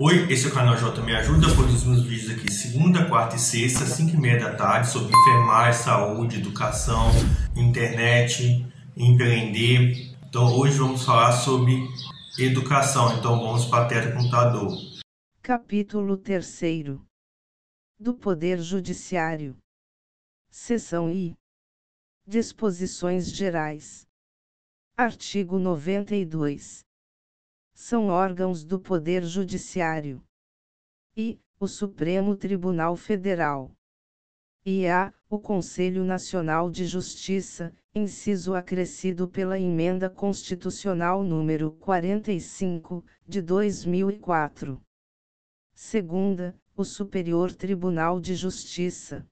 [0.00, 3.38] Oi, esse é o canal J Me Ajuda, produzo meus vídeos aqui segunda, quarta e
[3.40, 7.10] sexta, 5 e meia da tarde, sobre enfermagem, saúde, educação,
[7.56, 8.64] internet,
[8.96, 10.14] empreender.
[10.24, 11.84] Então hoje vamos falar sobre
[12.38, 14.72] educação, então vamos para a tela computador.
[15.42, 16.60] Capítulo 3
[17.98, 19.56] Do Poder Judiciário.
[20.48, 21.34] Seção I.
[22.24, 24.06] Disposições Gerais.
[24.96, 26.86] Artigo 92
[27.78, 30.20] são órgãos do Poder Judiciário.
[31.16, 33.70] E, o Supremo Tribunal Federal.
[34.66, 43.40] E a, o Conselho Nacional de Justiça, inciso acrescido pela Emenda Constitucional número 45, de
[43.40, 44.82] 2004.
[45.72, 49.24] Segunda, o Superior Tribunal de Justiça.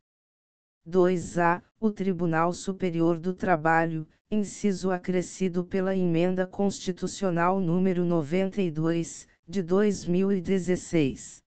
[0.89, 11.45] 2a, o Tribunal Superior do Trabalho, inciso acrescido pela Emenda Constitucional número 92, de 2016.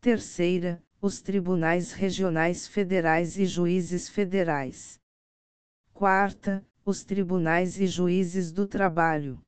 [0.00, 5.00] Terceira, os tribunais regionais federais e juízes federais.
[5.92, 9.42] Quarta, os tribunais e juízes do trabalho.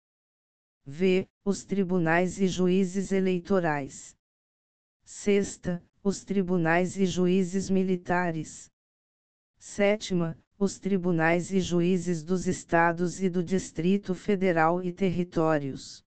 [0.85, 1.29] V.
[1.45, 4.17] Os tribunais e juízes eleitorais.
[5.05, 8.69] Sexta, os tribunais e juízes militares.
[9.59, 16.05] Sétima, os tribunais e juízes dos estados e do Distrito Federal e territórios.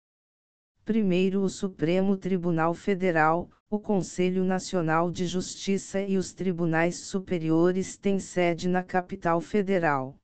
[0.86, 8.18] Primeiro, o Supremo Tribunal Federal, o Conselho Nacional de Justiça e os tribunais superiores têm
[8.18, 10.16] sede na capital federal.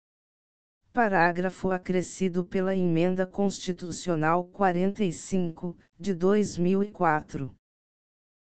[0.91, 7.55] Parágrafo acrescido pela Emenda Constitucional 45, de 2004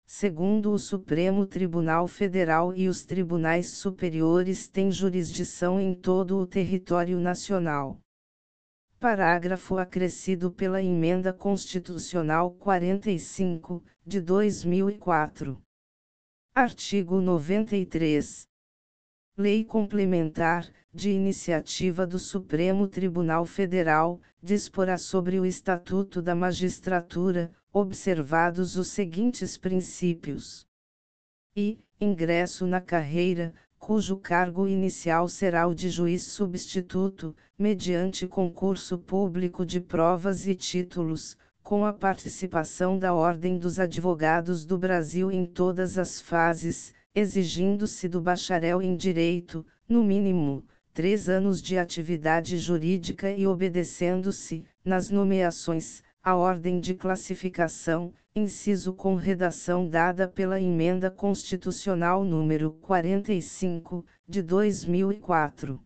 [0.06, 7.20] segundo o Supremo Tribunal Federal e os tribunais superiores têm jurisdição em todo o território
[7.20, 8.00] nacional.
[9.00, 15.62] Parágrafo acrescido pela Emenda Constitucional 45, de 2004.
[16.56, 18.48] Artigo 93.
[19.36, 28.78] Lei Complementar, de iniciativa do Supremo Tribunal Federal, disporá sobre o Estatuto da Magistratura, observados
[28.78, 30.68] os seguintes princípios.
[31.56, 39.66] E, ingresso na carreira, cujo cargo inicial será o de juiz substituto, mediante concurso público
[39.66, 45.98] de provas e títulos, com a participação da Ordem dos Advogados do Brasil em todas
[45.98, 50.64] as fases, exigindo-se do bacharel em direito, no mínimo,
[50.94, 59.14] três anos de atividade jurídica e obedecendo-se, nas nomeações, a ordem de classificação, inciso com
[59.14, 65.82] redação dada pela Emenda Constitucional número 45, de 2004.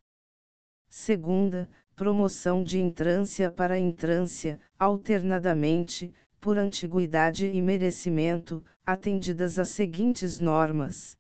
[0.87, 11.16] Segunda, promoção de entrância para entrância, alternadamente, por antiguidade e merecimento, atendidas as seguintes normas.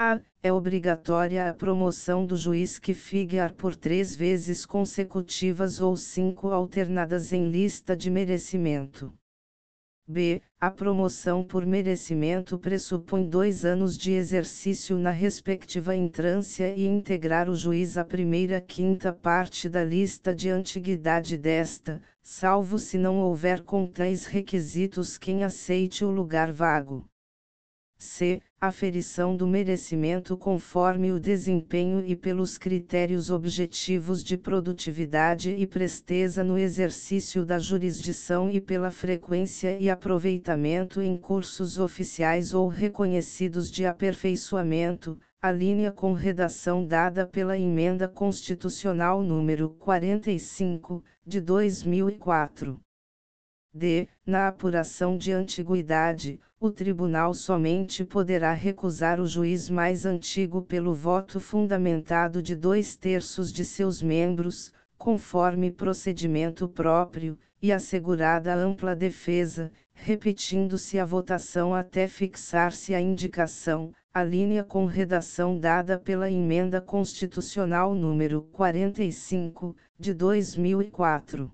[0.00, 0.20] A.
[0.40, 7.32] É obrigatória a promoção do juiz que figurar por três vezes consecutivas ou cinco alternadas
[7.32, 9.12] em lista de merecimento.
[10.06, 10.40] B.
[10.60, 17.56] A promoção por merecimento pressupõe dois anos de exercício na respectiva entrância e integrar o
[17.56, 23.84] juiz à primeira quinta parte da lista de antiguidade desta, salvo se não houver com
[23.84, 27.04] tais requisitos quem aceite o lugar vago.
[28.00, 28.40] C.
[28.60, 36.56] Aferição do merecimento conforme o desempenho e pelos critérios objetivos de produtividade e presteza no
[36.56, 45.18] exercício da jurisdição e pela frequência e aproveitamento em cursos oficiais ou reconhecidos de aperfeiçoamento,
[45.42, 52.80] a linha com redação dada pela Emenda Constitucional número 45, de 2004.
[53.72, 54.08] D.
[54.26, 61.38] Na apuração de antiguidade, o tribunal somente poderá recusar o juiz mais antigo pelo voto
[61.38, 70.98] fundamentado de dois terços de seus membros, conforme procedimento próprio, e assegurada ampla defesa, repetindo-se
[70.98, 78.42] a votação até fixar-se a indicação, a linha com redação dada pela Emenda Constitucional número
[78.50, 81.52] 45, de 2004.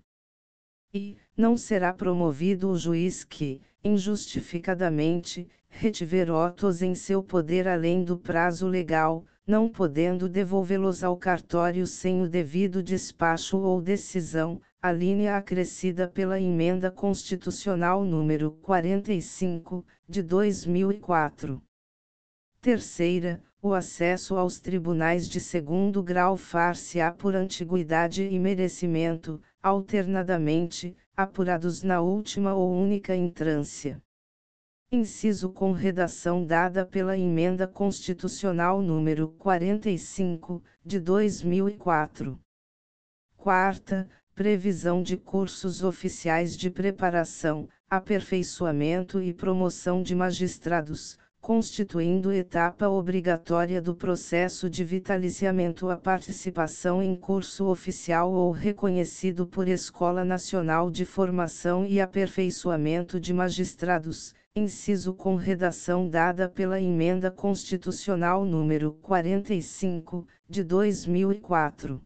[0.94, 8.16] E, não será promovido o juiz que, injustificadamente, retiver autos em seu poder além do
[8.16, 15.36] prazo legal, não podendo devolvê-los ao cartório sem o devido despacho ou decisão, a linha
[15.36, 21.62] acrescida pela Emenda Constitucional número 45, de 2004.
[22.60, 31.84] Terceira, o acesso aos tribunais de segundo grau far-se-á por antiguidade e merecimento, alternadamente, apurados
[31.84, 34.02] na última ou única entrância.
[34.90, 42.38] inciso com redação dada pela Emenda Constitucional número 45, de 2004.
[43.36, 53.78] Quarta, previsão de cursos oficiais de preparação, aperfeiçoamento e promoção de magistrados, constituindo etapa obrigatória
[53.78, 61.04] do processo de vitaliciamento a participação em curso oficial ou reconhecido por Escola Nacional de
[61.04, 70.64] Formação e Aperfeiçoamento de Magistrados, inciso com redação dada pela Emenda Constitucional número 45, de
[70.64, 72.00] 2004.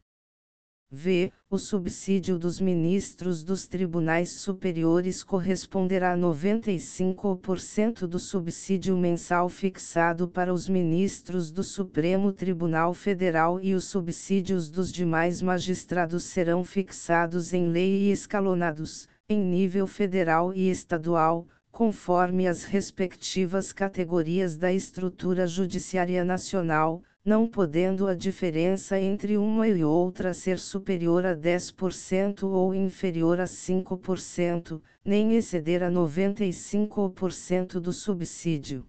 [0.90, 1.30] V.
[1.50, 10.50] O subsídio dos ministros dos tribunais superiores corresponderá a 95% do subsídio mensal fixado para
[10.50, 17.68] os ministros do Supremo Tribunal Federal e os subsídios dos demais magistrados serão fixados em
[17.68, 26.24] lei e escalonados, em nível federal e estadual, conforme as respectivas categorias da estrutura judiciária
[26.24, 33.38] nacional não podendo a diferença entre uma e outra ser superior a 10% ou inferior
[33.38, 38.86] a 5%, nem exceder a 95% do subsídio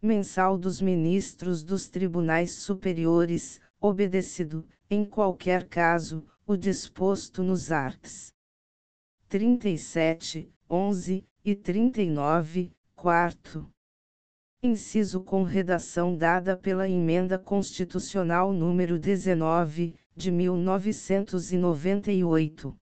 [0.00, 8.32] mensal dos ministros dos tribunais superiores, obedecido, em qualquer caso, o disposto nos arts.
[9.28, 13.68] 37, 11 e 39, quarto
[14.62, 22.76] inciso com redação dada pela Emenda Constitucional número 19, de 1998.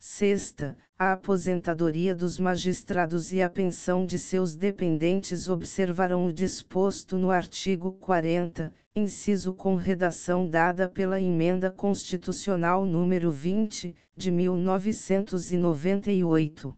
[0.00, 7.30] Sexta, a aposentadoria dos magistrados e a pensão de seus dependentes observarão o disposto no
[7.30, 16.76] artigo 40, inciso com redação dada pela Emenda Constitucional número 20, de 1998.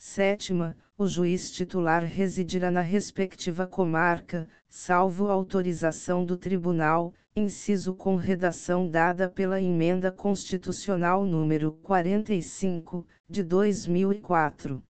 [0.00, 8.88] Sétima, o juiz titular residirá na respectiva comarca, salvo autorização do tribunal, inciso com redação
[8.88, 14.80] dada pela Emenda Constitucional número 45, de 2004.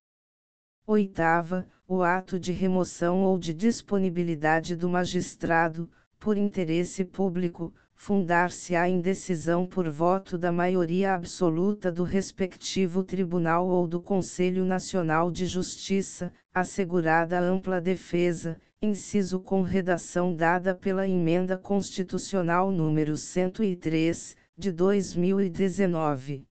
[0.87, 5.90] Oitava, o ato de remoção ou de disponibilidade do magistrado,
[6.20, 13.88] por interesse público, fundar-se-á em decisão por voto da maioria absoluta do respectivo tribunal ou
[13.88, 22.70] do Conselho Nacional de Justiça, assegurada ampla defesa, inciso com redação dada pela Emenda Constitucional
[22.70, 26.46] número 103, de 2019.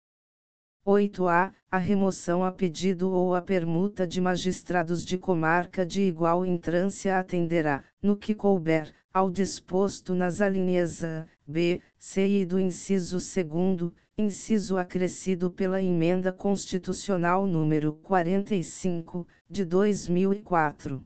[0.86, 1.54] 8a.
[1.70, 7.84] A remoção a pedido ou a permuta de magistrados de comarca de igual entrância atenderá,
[8.02, 14.78] no que couber, ao disposto nas alíneas A, B, C e do inciso 2, inciso
[14.78, 21.02] acrescido pela Emenda Constitucional número 45, de 2004.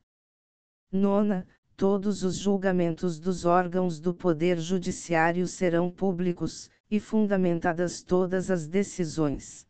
[0.91, 1.45] Nona,
[1.77, 9.65] todos os julgamentos dos órgãos do Poder Judiciário serão públicos, e fundamentadas todas as decisões.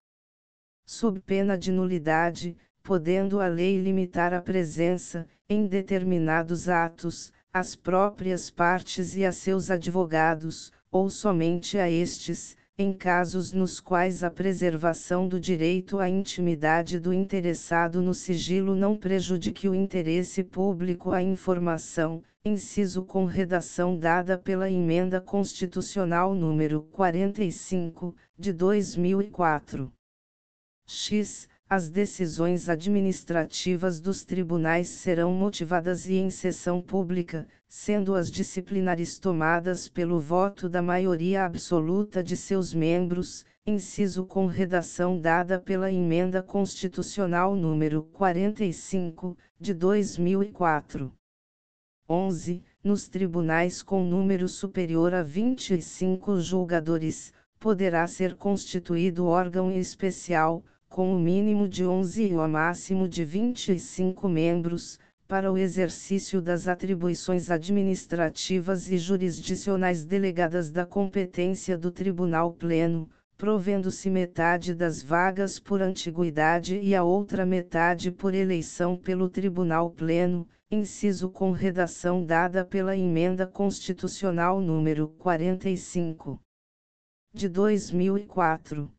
[0.85, 8.50] Sob pena de nulidade, podendo a lei limitar a presença, em determinados atos, às próprias
[8.50, 15.27] partes e a seus advogados, ou somente a estes, em casos nos quais a preservação
[15.27, 22.24] do direito à intimidade do interessado no sigilo não prejudique o interesse público à informação,
[22.43, 29.91] inciso com redação dada pela Emenda Constitucional número 45, de 2004.
[30.88, 31.48] X.
[31.74, 39.88] As decisões administrativas dos tribunais serão motivadas e em sessão pública, sendo as disciplinares tomadas
[39.88, 47.56] pelo voto da maioria absoluta de seus membros, inciso com redação dada pela Emenda Constitucional
[47.56, 51.10] número 45, de 2004.
[52.10, 52.62] 11.
[52.84, 61.17] Nos tribunais com número superior a 25 julgadores, poderá ser constituído órgão especial, com o
[61.17, 68.91] mínimo de 11 e o máximo de 25 membros, para o exercício das atribuições administrativas
[68.91, 76.93] e jurisdicionais delegadas da competência do Tribunal Pleno, provendo-se metade das vagas por antiguidade e
[76.93, 84.60] a outra metade por eleição pelo Tribunal Pleno, inciso com redação dada pela Emenda Constitucional
[84.60, 86.38] número 45
[87.33, 88.91] de 2004.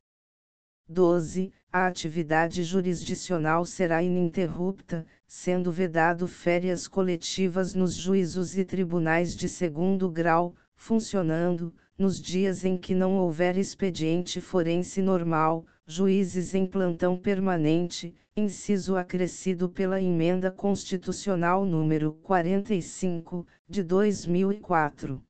[0.88, 9.49] 12 a atividade jurisdicional será ininterrupta, sendo vedado férias coletivas nos juízos e tribunais de
[9.49, 17.17] segundo grau, funcionando, nos dias em que não houver expediente forense normal, juízes em plantão
[17.17, 25.23] permanente, inciso acrescido pela Emenda Constitucional número 45, de 2004.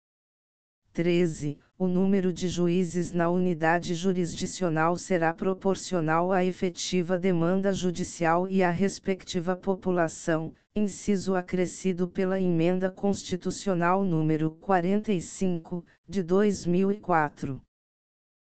[0.93, 1.59] 13.
[1.79, 8.71] O número de juízes na unidade jurisdicional será proporcional à efetiva demanda judicial e à
[8.71, 17.61] respectiva população, inciso acrescido pela Emenda Constitucional número 45, de 2004.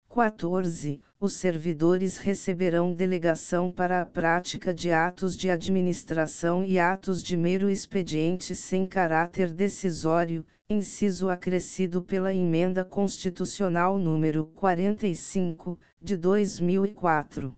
[0.10, 1.02] 14.
[1.24, 7.70] Os servidores receberão delegação para a prática de atos de administração e atos de mero
[7.70, 17.56] expediente sem caráter decisório, inciso acrescido pela Emenda Constitucional número 45, de 2004.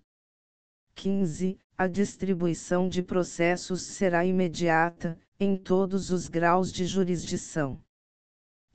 [0.94, 1.58] 15.
[1.76, 7.82] A distribuição de processos será imediata, em todos os graus de jurisdição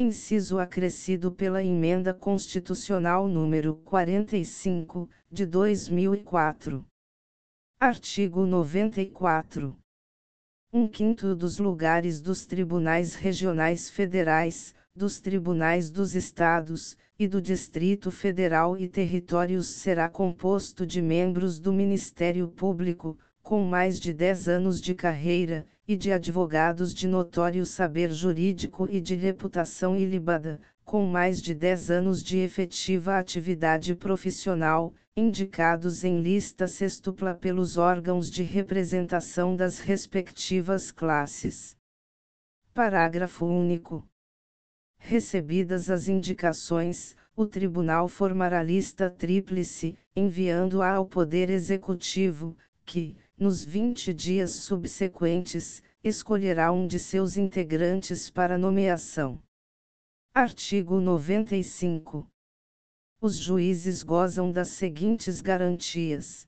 [0.02, 6.82] inciso acrescido pela Emenda Constitucional número 45, de 2004.
[7.78, 9.76] Artigo 94.
[10.72, 18.10] Um quinto dos lugares dos tribunais regionais federais, dos tribunais dos estados, e do Distrito
[18.10, 24.80] Federal e territórios será composto de membros do Ministério Público, com mais de 10 anos
[24.80, 31.42] de carreira, e de advogados de notório saber jurídico e de reputação ilibada, com mais
[31.42, 39.56] de 10 anos de efetiva atividade profissional, indicados em lista sextupla pelos órgãos de representação
[39.56, 41.76] das respectivas classes.
[42.72, 44.08] Parágrafo único.
[44.96, 54.12] Recebidas as indicações, o Tribunal formará lista tríplice, enviando-a ao Poder Executivo, que, nos 20
[54.12, 59.42] dias subsequentes, escolherá um de seus integrantes para nomeação.
[60.34, 62.28] Artigo 95.
[63.18, 66.46] Os juízes gozam das seguintes garantias: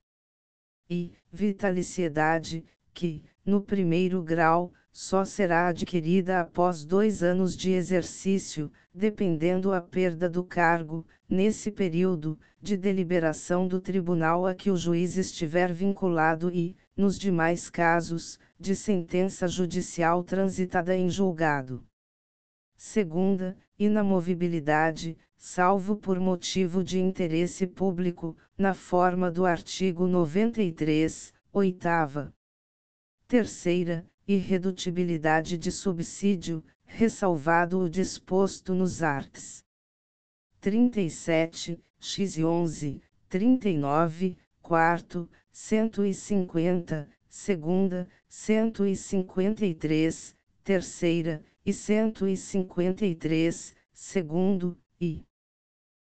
[0.90, 9.72] e vitaliciedade, que, no primeiro grau, só será adquirida após dois anos de exercício, dependendo
[9.72, 15.72] a perda do cargo, nesse período, de deliberação do tribunal a que o juiz estiver
[15.72, 21.84] vinculado e, nos demais casos, de sentença judicial transitada em julgado.
[22.76, 32.34] Segunda, inamovibilidade, salvo por motivo de interesse público, na forma do artigo 93, oitava.
[33.26, 39.64] Terceira, irredutibilidade de subsídio, ressalvado o disposto nos arts.
[40.60, 55.24] 37, x 11, 39, quarto, 150, segunda, 153, terceira, e 153, segundo, e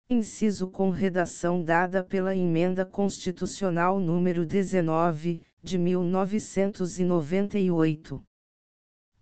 [0.08, 8.24] inciso com redação dada pela Emenda Constitucional número 19, de 1998.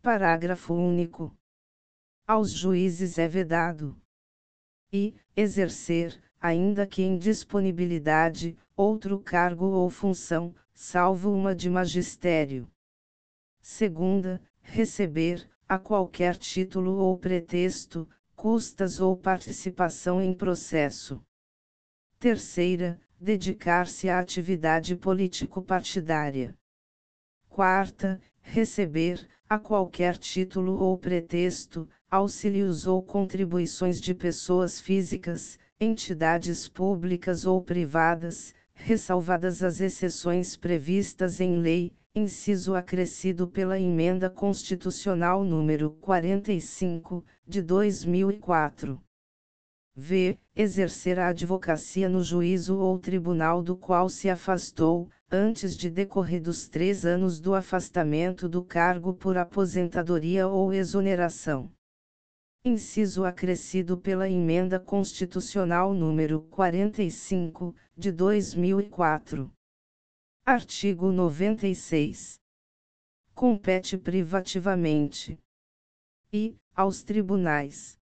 [0.03, 1.37] Parágrafo único.
[2.27, 3.95] Aos juízes é vedado
[4.93, 12.69] e exercer, ainda que em disponibilidade, outro cargo ou função, salvo uma de magistério.
[13.61, 21.25] Segunda, receber, a qualquer título ou pretexto, custas ou participação em processo.
[22.19, 26.57] Terceira, dedicar-se à atividade político-partidária.
[27.49, 37.47] Quarta, receber, a qualquer título ou pretexto, auxílios ou contribuições de pessoas físicas, entidades públicas
[37.47, 47.25] ou privadas, ressalvadas as exceções previstas em lei, inciso acrescido pela Emenda Constitucional número 45,
[47.47, 49.01] de 2004.
[49.97, 50.39] V.
[50.55, 57.07] Exercer a advocacia no juízo ou tribunal do qual se afastou, antes de decorridos três
[57.07, 61.71] anos do afastamento do cargo por aposentadoria ou exoneração
[62.67, 69.53] inciso acrescido pela Emenda Constitucional número 45, de 2004.
[70.45, 72.41] Artigo 96.
[73.33, 75.39] Compete privativamente
[76.33, 77.97] e aos tribunais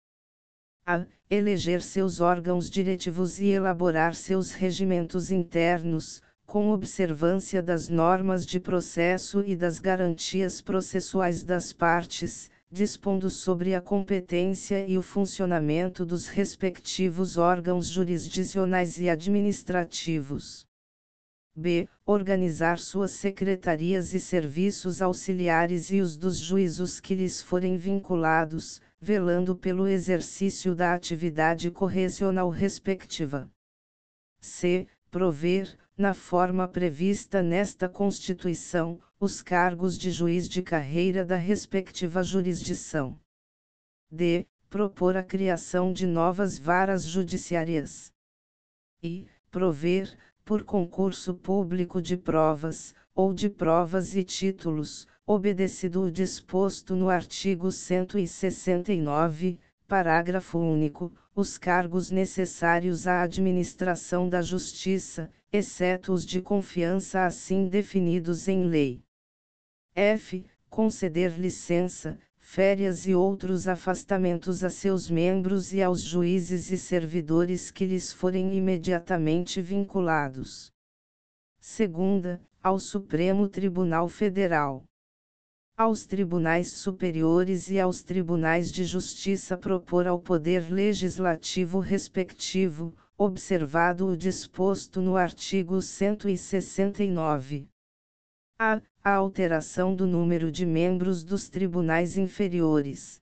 [0.86, 8.58] a eleger seus órgãos diretivos e elaborar seus regimentos internos, com observância das normas de
[8.58, 16.26] processo e das garantias processuais das partes, dispondo sobre a competência e o funcionamento dos
[16.26, 20.66] respectivos órgãos jurisdicionais e administrativos.
[21.54, 21.86] B.
[22.06, 29.54] Organizar suas secretarias e serviços auxiliares e os dos juízos que lhes forem vinculados, velando
[29.54, 33.50] pelo exercício da atividade correcional respectiva.
[34.40, 34.86] C.
[35.10, 43.16] Prover, na forma prevista nesta Constituição, os cargos de juiz de carreira da respectiva jurisdição.
[44.10, 44.44] D.
[44.68, 48.12] Propor a criação de novas varas judiciárias.
[49.00, 50.12] E, prover,
[50.44, 57.70] por concurso público de provas, ou de provas e títulos, obedecido o disposto no artigo
[57.70, 67.68] 169, parágrafo único, os cargos necessários à administração da justiça, exceto os de confiança assim
[67.68, 69.00] definidos em lei.
[69.94, 70.44] F.
[70.70, 77.84] Conceder licença, férias e outros afastamentos a seus membros e aos juízes e servidores que
[77.84, 80.72] lhes forem imediatamente vinculados.
[81.60, 84.84] Segunda, ao Supremo Tribunal Federal
[85.76, 94.16] aos tribunais superiores e aos tribunais de justiça propor ao Poder Legislativo respectivo, observado o
[94.16, 97.66] disposto no artigo 169.
[98.58, 98.80] A.
[99.04, 103.20] A alteração do número de membros dos tribunais inferiores.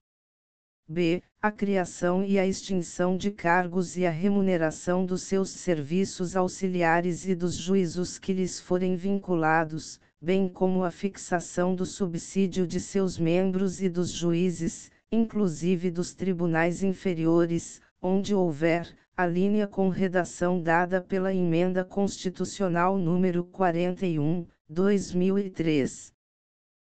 [0.87, 1.23] B.
[1.41, 7.35] A criação e a extinção de cargos e a remuneração dos seus serviços auxiliares e
[7.35, 13.81] dos juízos que lhes forem vinculados, bem como a fixação do subsídio de seus membros
[13.81, 21.35] e dos juízes, inclusive dos tribunais inferiores, onde houver, a linha com redação dada pela
[21.35, 26.15] Emenda Constitucional número 41, 2003.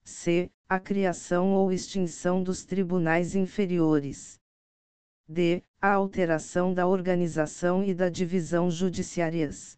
[0.03, 0.51] C.
[0.69, 4.39] A criação ou extinção dos tribunais inferiores.
[5.27, 5.63] D.
[5.81, 9.75] A alteração da organização e da divisão judiciárias.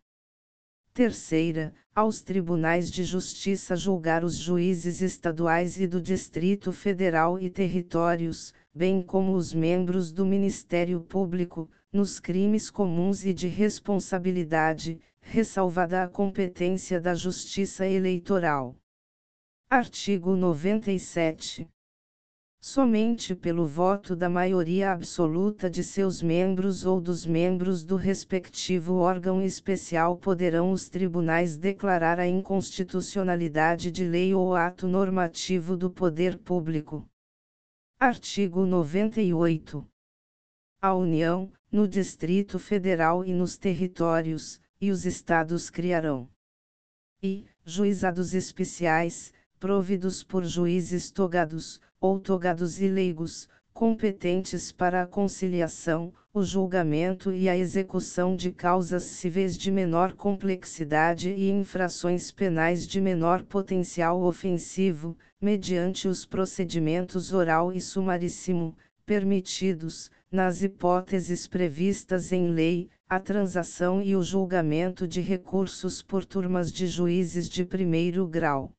[0.94, 8.54] Terceira, aos tribunais de justiça julgar os juízes estaduais e do Distrito Federal e territórios,
[8.74, 16.08] bem como os membros do Ministério Público, nos crimes comuns e de responsabilidade, ressalvada a
[16.08, 18.76] competência da Justiça Eleitoral.
[19.68, 21.68] Artigo 97.
[22.62, 29.42] Somente pelo voto da maioria absoluta de seus membros ou dos membros do respectivo órgão
[29.42, 37.04] especial poderão os tribunais declarar a inconstitucionalidade de lei ou ato normativo do poder público.
[38.00, 39.86] Artigo 98.
[40.82, 46.30] A União, no Distrito Federal e nos territórios, e os Estados criarão.
[47.22, 56.14] E, juizados especiais, providos por juízes togados, ou togados e leigos, competentes para a conciliação,
[56.34, 63.00] o julgamento e a execução de causas civis de menor complexidade e infrações penais de
[63.00, 72.90] menor potencial ofensivo, mediante os procedimentos oral e sumaríssimo, permitidos, nas hipóteses previstas em lei,
[73.08, 78.74] a transação e o julgamento de recursos por turmas de juízes de primeiro grau.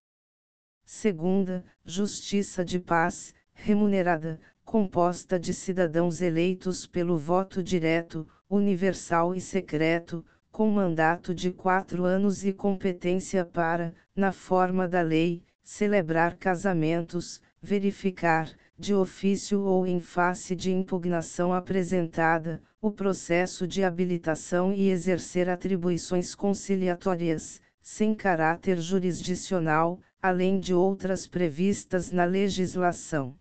[0.84, 10.24] Segunda, Justiça de Paz, remunerada, composta de cidadãos eleitos pelo voto direto, universal e secreto,
[10.50, 18.50] com mandato de quatro anos e competência para, na forma da lei, celebrar casamentos, verificar,
[18.78, 26.34] de ofício ou em face de impugnação apresentada, o processo de habilitação e exercer atribuições
[26.34, 33.34] conciliatórias, sem caráter jurisdicional, além de outras previstas na legislação.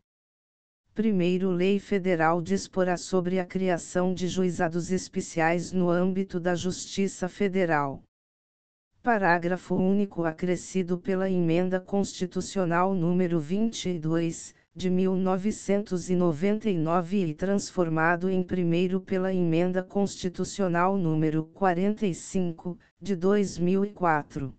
[0.93, 8.01] Primeiro, Lei Federal disporá sobre a criação de juizados especiais no âmbito da Justiça Federal.
[9.03, 19.33] Parágrafo único acrescido pela Emenda Constitucional número 22, de 1999 e transformado em primeiro pela
[19.33, 24.53] Emenda Constitucional número 45, de 2004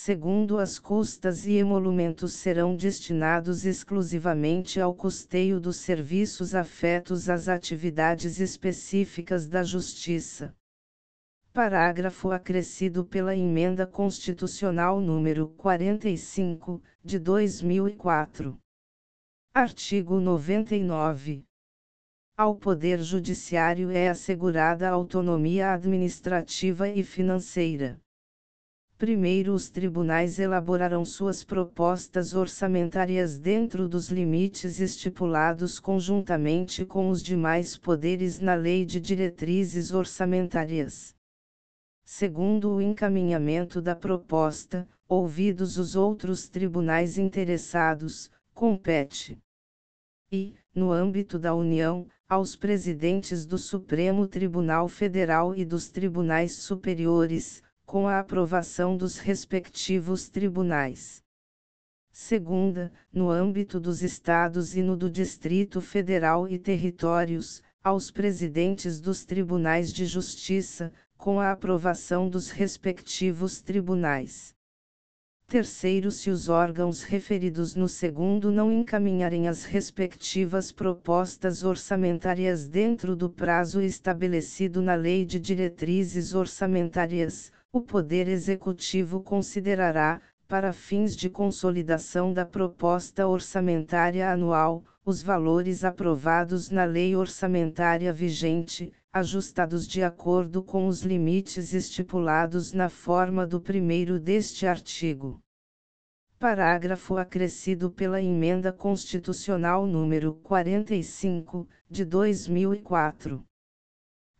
[0.00, 8.38] segundo as custas e emolumentos serão destinados exclusivamente ao custeio dos serviços afetos às atividades
[8.38, 10.54] específicas da Justiça.
[11.52, 18.56] Parágrafo acrescido pela Emenda Constitucional número 45, de 2004.
[19.60, 21.42] Artigo 99.
[22.36, 28.00] Ao Poder Judiciário é assegurada autonomia administrativa e financeira.
[28.96, 37.76] Primeiro, os tribunais elaborarão suas propostas orçamentárias dentro dos limites estipulados conjuntamente com os demais
[37.76, 41.16] poderes na Lei de Diretrizes Orçamentárias.
[42.04, 49.36] Segundo o encaminhamento da proposta, ouvidos os outros tribunais interessados, compete.
[50.30, 57.62] E, no âmbito da União, aos presidentes do Supremo Tribunal Federal e dos tribunais superiores,
[57.86, 61.24] com a aprovação dos respectivos tribunais.
[62.12, 69.24] Segunda, no âmbito dos estados e no do Distrito Federal e territórios, aos presidentes dos
[69.24, 74.54] tribunais de justiça, com a aprovação dos respectivos tribunais.
[75.50, 83.30] Terceiro, se os órgãos referidos no segundo não encaminharem as respectivas propostas orçamentárias dentro do
[83.30, 92.30] prazo estabelecido na Lei de Diretrizes Orçamentárias, o Poder Executivo considerará, para fins de consolidação
[92.30, 100.86] da proposta orçamentária anual, os valores aprovados na lei orçamentária vigente, ajustados de acordo com
[100.86, 105.40] os limites estipulados na forma do primeiro deste artigo.
[106.38, 113.42] Parágrafo acrescido pela Emenda Constitucional número 45, de 2004.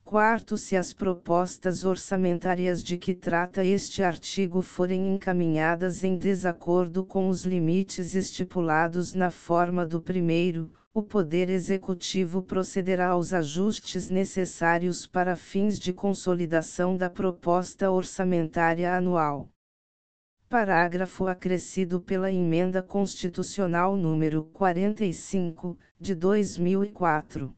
[0.05, 7.29] Quarto, se as propostas orçamentárias de que trata este artigo forem encaminhadas em desacordo com
[7.29, 15.37] os limites estipulados na forma do primeiro, o Poder Executivo procederá aos ajustes necessários para
[15.37, 19.49] fins de consolidação da proposta orçamentária anual.
[20.49, 27.55] Parágrafo acrescido pela Emenda Constitucional número 45, de 2004.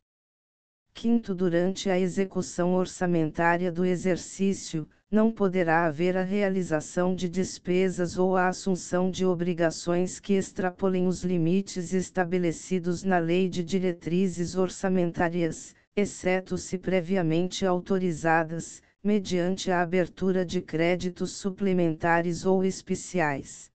[0.93, 8.37] Quinto, durante a execução orçamentária do exercício, não poderá haver a realização de despesas ou
[8.37, 16.57] a assunção de obrigações que extrapolem os limites estabelecidos na Lei de Diretrizes Orçamentárias, exceto
[16.57, 23.68] se previamente autorizadas, mediante a abertura de créditos suplementares ou especiais.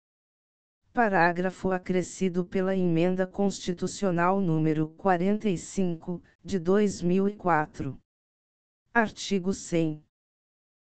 [0.93, 7.97] Parágrafo acrescido pela Emenda Constitucional número 45, de 2004.
[8.93, 10.04] Artigo 100.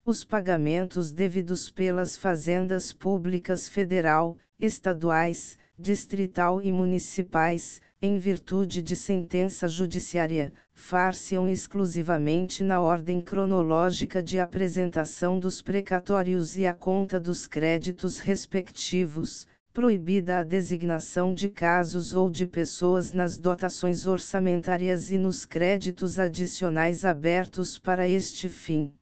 [0.08, 9.68] Os pagamentos devidos pelas fazendas públicas federal, estaduais, distrital e municipais, em virtude de sentença
[9.68, 18.20] judiciária, far-se-ão exclusivamente na ordem cronológica de apresentação dos precatórios e a conta dos créditos
[18.20, 26.20] respectivos, proibida a designação de casos ou de pessoas nas dotações orçamentárias e nos créditos
[26.20, 28.94] adicionais abertos para este fim.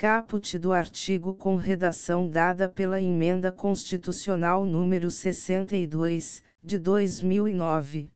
[0.00, 8.08] Caput do artigo com redação dada pela Emenda Constitucional número 62, de 2009.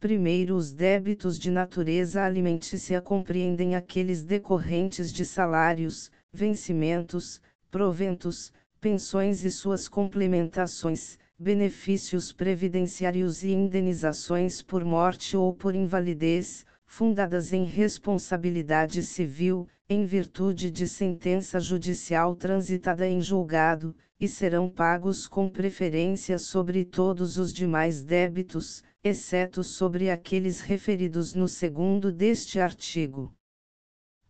[0.00, 9.50] Primeiro, os débitos de natureza alimentícia compreendem aqueles decorrentes de salários, vencimentos, proventos, pensões e
[9.52, 19.68] suas complementações, benefícios previdenciários e indenizações por morte ou por invalidez, fundadas em responsabilidade civil,
[19.92, 27.36] em virtude de sentença judicial transitada em julgado, e serão pagos com preferência sobre todos
[27.36, 33.34] os demais débitos, exceto sobre aqueles referidos no segundo deste artigo.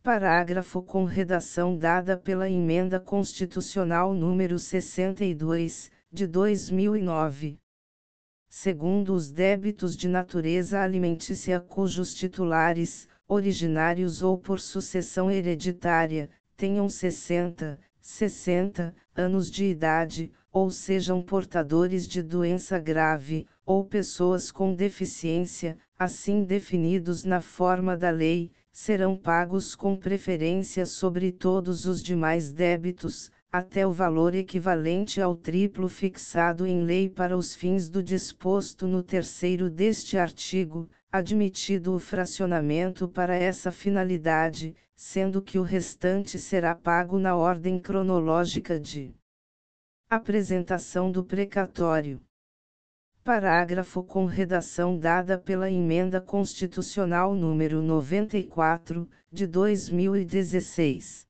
[0.03, 7.59] Parágrafo com redação dada pela Emenda Constitucional número 62, de 2009.
[8.49, 17.79] Segundo os débitos de natureza alimentícia cujos titulares, originários ou por sucessão hereditária, tenham 60,
[18.01, 26.43] 60 anos de idade, ou sejam portadores de doença grave, ou pessoas com deficiência, assim
[26.43, 33.87] definidos na forma da lei, serão pagos com preferência sobre todos os demais débitos, até
[33.87, 39.71] o valor equivalente ao triplo fixado em lei para os fins do disposto no terceiro
[39.71, 47.35] deste artigo, admitido o fracionamento para essa finalidade, sendo que o restante será pago na
[47.35, 49.13] ordem cronológica de
[50.09, 52.21] apresentação do precatório.
[53.25, 61.30] Parágrafo com redação dada pela Emenda Constitucional número 94, de 2016.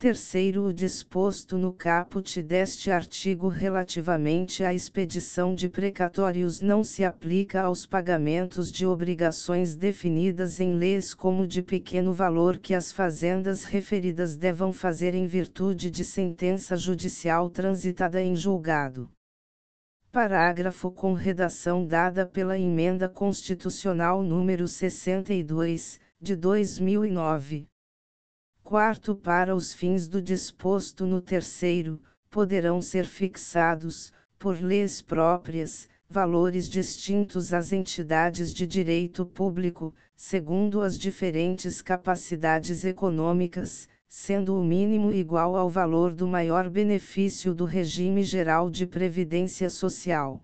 [0.00, 7.62] Terceiro, o disposto no caput deste artigo relativamente à expedição de precatórios não se aplica
[7.62, 14.36] aos pagamentos de obrigações definidas em leis como de pequeno valor que as fazendas referidas
[14.36, 19.10] devam fazer em virtude de sentença judicial transitada em julgado.
[20.12, 27.66] Parágrafo com redação dada pela Emenda Constitucional número 62, de 2009.
[28.68, 36.68] Quarto, para os fins do disposto no terceiro, poderão ser fixados, por leis próprias, valores
[36.68, 45.56] distintos às entidades de direito público, segundo as diferentes capacidades econômicas, sendo o mínimo igual
[45.56, 50.42] ao valor do maior benefício do regime geral de previdência social.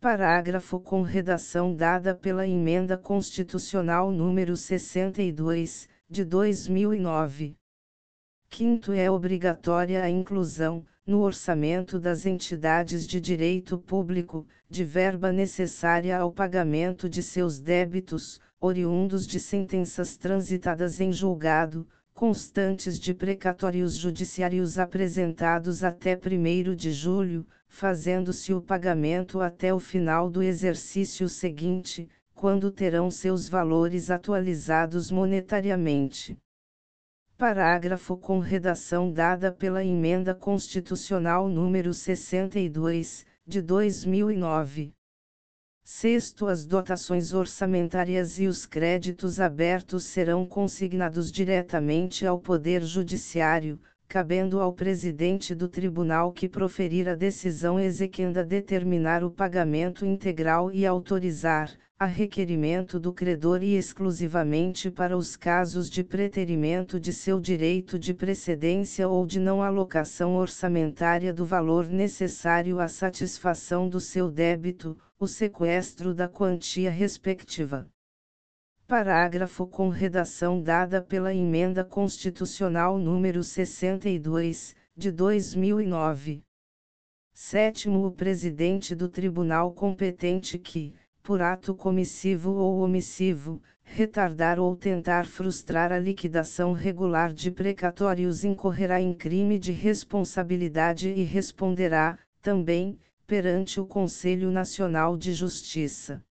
[0.00, 7.56] Parágrafo com redação dada pela Emenda Constitucional número 62, de 2009.
[8.48, 16.16] Quinto é obrigatória a inclusão, no orçamento das entidades de direito público, de verba necessária
[16.16, 24.78] ao pagamento de seus débitos, oriundos de sentenças transitadas em julgado, constantes de precatórios judiciários
[24.78, 32.70] apresentados até 1 de julho, fazendo-se o pagamento até o final do exercício seguinte, quando
[32.70, 36.36] terão seus valores atualizados monetariamente.
[37.38, 44.92] Parágrafo com redação dada pela Emenda Constitucional número 62, de 2009.
[45.82, 54.60] Sexto, as dotações orçamentárias e os créditos abertos serão consignados diretamente ao Poder Judiciário, cabendo
[54.60, 61.70] ao presidente do tribunal que proferir a decisão exequenda determinar o pagamento integral e autorizar,
[61.98, 68.12] a requerimento do credor e exclusivamente para os casos de preterimento de seu direito de
[68.12, 75.26] precedência ou de não alocação orçamentária do valor necessário à satisfação do seu débito, o
[75.26, 77.88] sequestro da quantia respectiva.
[78.86, 86.42] Parágrafo com redação dada pela Emenda Constitucional número 62, de 2009.
[87.32, 90.94] Sétimo, o presidente do tribunal competente que,
[91.26, 99.00] por ato comissivo ou omissivo, retardar ou tentar frustrar a liquidação regular de precatórios incorrerá
[99.00, 106.22] em crime de responsabilidade e responderá, também, perante o Conselho Nacional de Justiça.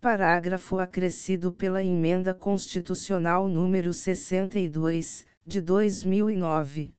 [0.00, 6.95] Parágrafo acrescido pela Emenda Constitucional número 62, de 2009.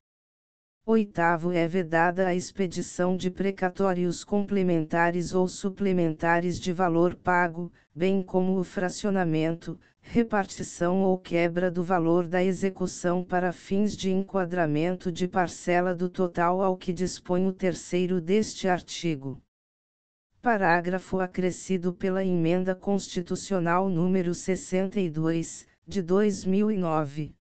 [0.90, 8.58] Oitavo é vedada a expedição de precatórios complementares ou suplementares de valor pago, bem como
[8.58, 15.94] o fracionamento, repartição ou quebra do valor da execução para fins de enquadramento de parcela
[15.94, 19.42] do total ao que dispõe o terceiro deste artigo.
[20.40, 27.37] Parágrafo acrescido pela Emenda Constitucional número 62, de 2009.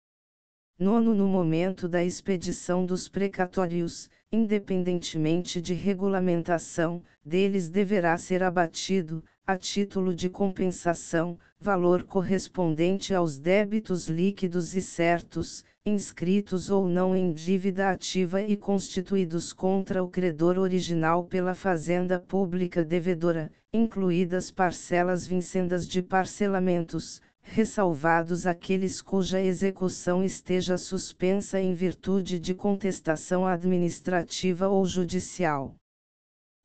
[0.82, 9.56] Nono no momento da expedição dos precatórios, independentemente de regulamentação, deles deverá ser abatido, a
[9.56, 17.92] título de compensação, valor correspondente aos débitos líquidos e certos, inscritos ou não em dívida
[17.92, 26.02] ativa e constituídos contra o credor original pela fazenda pública devedora, incluídas parcelas vincendas de
[26.02, 35.76] parcelamentos, ressalvados aqueles cuja execução esteja suspensa em virtude de contestação administrativa ou judicial.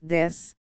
[0.00, 0.56] 10.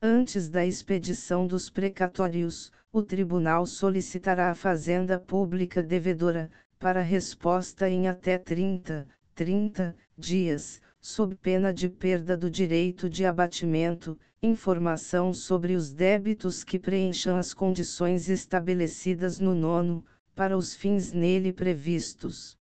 [0.00, 8.06] Antes da expedição dos precatórios, o Tribunal solicitará à Fazenda Pública devedora, para resposta em
[8.08, 15.92] até 30, 30 dias, sob pena de perda do direito de abatimento, informação sobre os
[15.92, 22.57] débitos que preencham as condições estabelecidas no nono, para os fins nele previstos.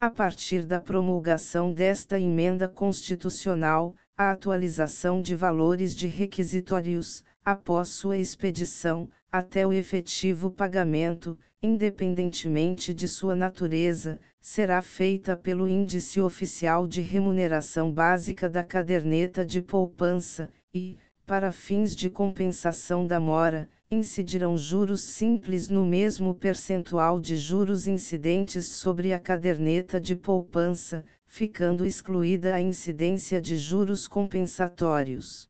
[0.00, 8.18] A partir da promulgação desta emenda constitucional, a atualização de valores de requisitórios, após sua
[8.18, 17.00] expedição, até o efetivo pagamento, independentemente de sua natureza, será feita pelo Índice Oficial de
[17.00, 25.00] Remuneração Básica da Caderneta de Poupança, e, para fins de compensação da mora, incidirão juros
[25.00, 32.60] simples no mesmo percentual de juros incidentes sobre a caderneta de poupança, ficando excluída a
[32.60, 35.47] incidência de juros compensatórios.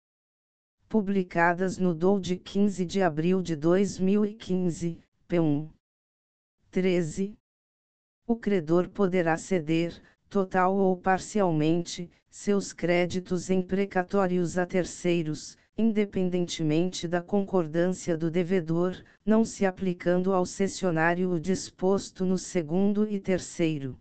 [0.88, 4.98] publicadas no DOU de 15 de abril de 2015,
[5.28, 5.68] p1.
[6.70, 7.34] 13.
[8.26, 17.22] O credor poderá ceder, total ou parcialmente, seus créditos em precatórios a terceiros, independentemente da
[17.22, 23.98] concordância do devedor, não se aplicando ao cessionário o disposto no segundo e terceiro.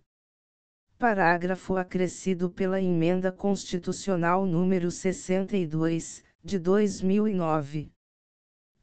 [0.98, 7.92] Parágrafo acrescido pela Emenda Constitucional número 62, de 2009.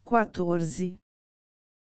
[0.04, 1.00] 14.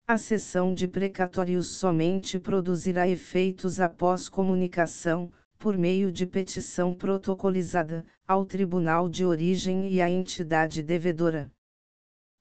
[0.06, 8.46] A sessão de precatórios somente produzirá efeitos após comunicação, por meio de petição protocolizada, ao
[8.46, 11.50] tribunal de origem e à entidade devedora.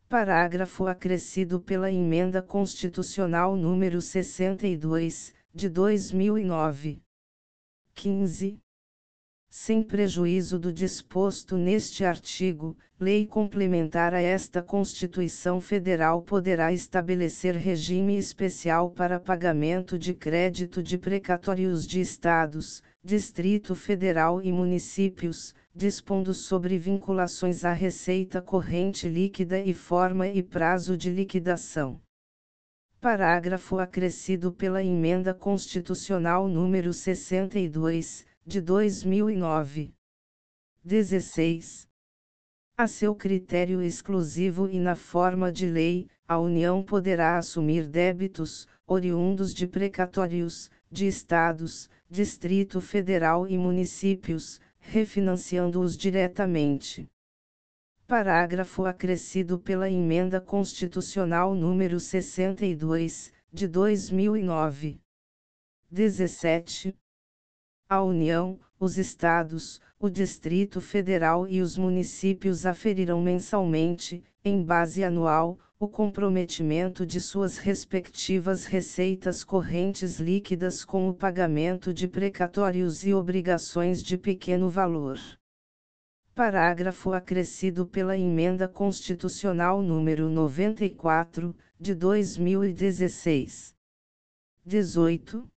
[0.08, 7.02] Parágrafo acrescido pela Emenda Constitucional número 62, de 2009.
[7.96, 8.62] 15
[9.54, 18.18] sem prejuízo do disposto neste artigo, lei complementar a esta Constituição Federal poderá estabelecer regime
[18.18, 26.78] especial para pagamento de crédito de precatórios de estados, Distrito Federal e municípios, dispondo sobre
[26.78, 32.00] vinculações à receita corrente líquida e forma e prazo de liquidação.
[33.02, 39.94] Parágrafo acrescido pela Emenda Constitucional número 62 de 2009.
[40.84, 41.88] 16.
[42.76, 49.54] A seu critério exclusivo e na forma de lei, a União poderá assumir débitos, oriundos
[49.54, 57.08] de precatórios, de estados, Distrito Federal e municípios, refinanciando-os diretamente.
[58.08, 65.00] Parágrafo acrescido pela Emenda Constitucional número 62, de 2009.
[65.92, 66.98] 17
[67.92, 75.60] a União, os Estados, o Distrito Federal e os municípios aferirão mensalmente, em base anual,
[75.78, 84.02] o comprometimento de suas respectivas receitas correntes líquidas com o pagamento de precatórios e obrigações
[84.02, 85.20] de pequeno valor.
[86.34, 93.76] Parágrafo acrescido pela Emenda Constitucional número 94, de 2016.
[94.66, 95.51] 18.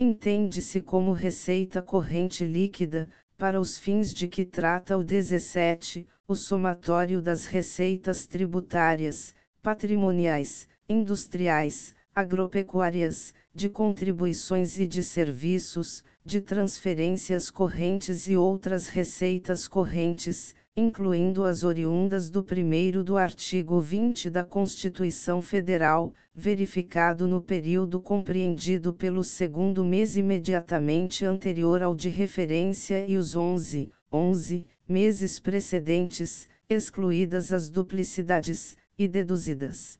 [0.00, 7.20] Entende-se como receita corrente líquida, para os fins de que trata o 17, o somatório
[7.20, 18.36] das receitas tributárias, patrimoniais, industriais, agropecuárias, de contribuições e de serviços, de transferências correntes e
[18.36, 27.26] outras receitas correntes, incluindo as oriundas do primeiro do artigo 20 da Constituição Federal, verificado
[27.26, 34.64] no período compreendido pelo segundo mês imediatamente anterior ao de referência e os 11, 11
[34.88, 39.98] meses precedentes, excluídas as duplicidades, e deduzidas.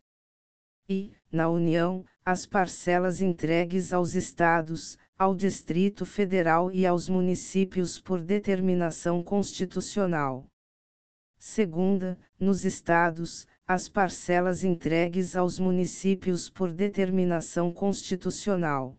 [0.88, 8.20] E, na União, as parcelas entregues aos Estados, ao Distrito Federal e aos municípios por
[8.20, 10.46] determinação constitucional.
[11.38, 18.96] Segunda, nos estados, as parcelas entregues aos municípios por determinação constitucional.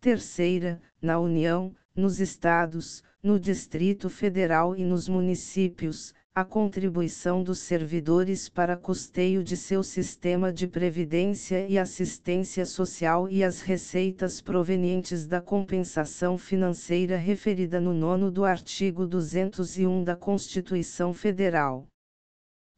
[0.00, 8.46] Terceira, na União, nos estados, no Distrito Federal e nos municípios, a contribuição dos servidores
[8.46, 15.40] para custeio de seu sistema de previdência e assistência social e as receitas provenientes da
[15.40, 21.86] compensação financeira referida no nono do artigo 201 da Constituição Federal.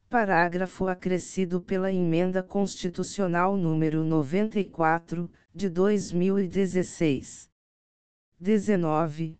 [0.07, 7.49] Parágrafo acrescido pela Emenda Constitucional número 94, de 2016.
[8.39, 9.38] 19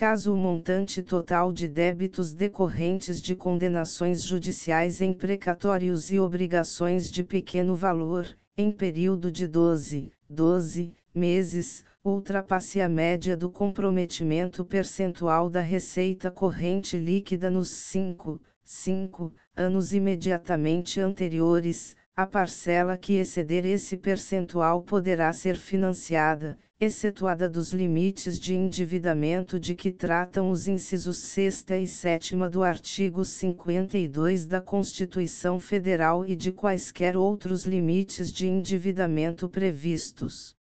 [0.00, 7.22] caso o montante total de débitos decorrentes de condenações judiciais em precatórios e obrigações de
[7.22, 8.26] pequeno valor,
[8.56, 16.96] em período de 12, 12 meses, ultrapasse a média do comprometimento percentual da receita corrente
[16.96, 25.58] líquida nos 5, 5 anos imediatamente anteriores, a parcela que exceder esse percentual poderá ser
[25.58, 32.62] financiada, excetuada dos limites de endividamento de que tratam os incisos 6 e 7 do
[32.62, 40.54] artigo 52 da Constituição Federal e de quaisquer outros limites de endividamento previstos.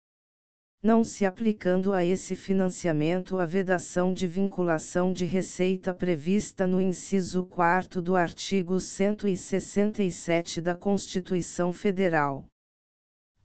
[0.83, 7.45] Não se aplicando a esse financiamento a vedação de vinculação de receita prevista no inciso
[7.45, 12.45] 4 do artigo 167 da Constituição Federal.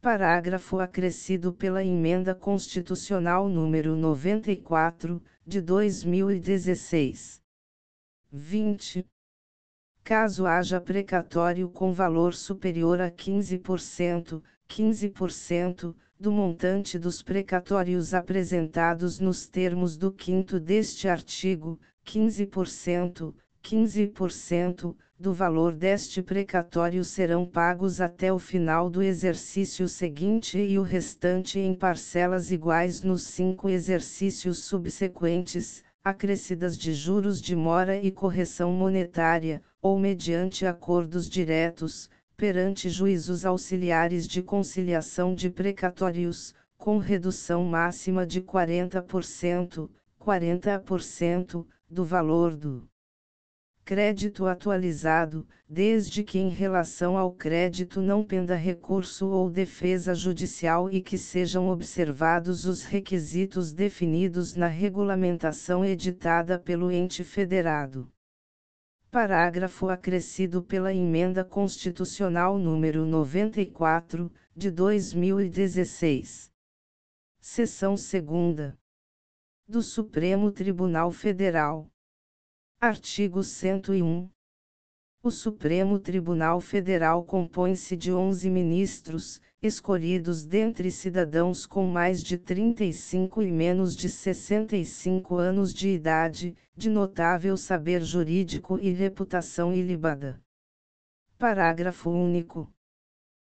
[0.03, 7.41] Parágrafo acrescido pela Emenda Constitucional número 94, de 2016.
[8.29, 9.05] 20.
[10.03, 19.47] Caso haja precatório com valor superior a 15%, 15% do montante dos precatórios apresentados nos
[19.47, 23.33] termos do quinto deste artigo, 15%,
[23.63, 30.81] 15% do valor deste precatório serão pagos até o final do exercício seguinte e o
[30.81, 38.73] restante em parcelas iguais nos cinco exercícios subsequentes, acrescidas de juros de mora e correção
[38.73, 48.27] monetária, ou mediante acordos diretos, perante juízos auxiliares de conciliação de precatórios, com redução máxima
[48.27, 52.85] de 40%, 40% do valor do
[53.85, 61.01] crédito atualizado, desde que em relação ao crédito não penda recurso ou defesa judicial e
[61.01, 68.09] que sejam observados os requisitos definidos na regulamentação editada pelo ente federado.
[69.11, 76.51] Parágrafo acrescido pela Emenda Constitucional número 94, de 2016.
[77.39, 78.73] Seção 2
[79.67, 81.92] do Supremo Tribunal Federal
[82.85, 84.29] Artigo 101.
[85.23, 93.41] O Supremo Tribunal Federal compõe-se de 11 ministros, escolhidos dentre cidadãos com mais de 35
[93.41, 100.43] e menos de 65 anos de idade, de notável saber jurídico e reputação ilibada.
[101.37, 102.69] Parágrafo único.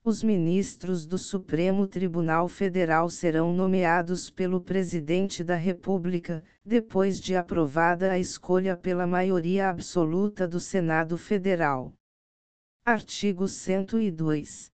[0.07, 8.13] Os ministros do Supremo Tribunal Federal serão nomeados pelo Presidente da República, depois de aprovada
[8.13, 11.91] a escolha pela maioria absoluta do Senado Federal.
[12.85, 14.71] Artigo 102.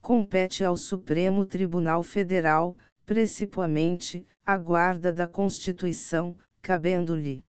[0.00, 2.74] Compete ao Supremo Tribunal Federal,
[3.04, 7.44] principalmente, a guarda da Constituição, cabendo-lhe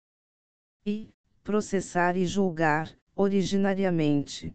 [0.86, 1.10] e
[1.42, 4.54] processar e julgar, originariamente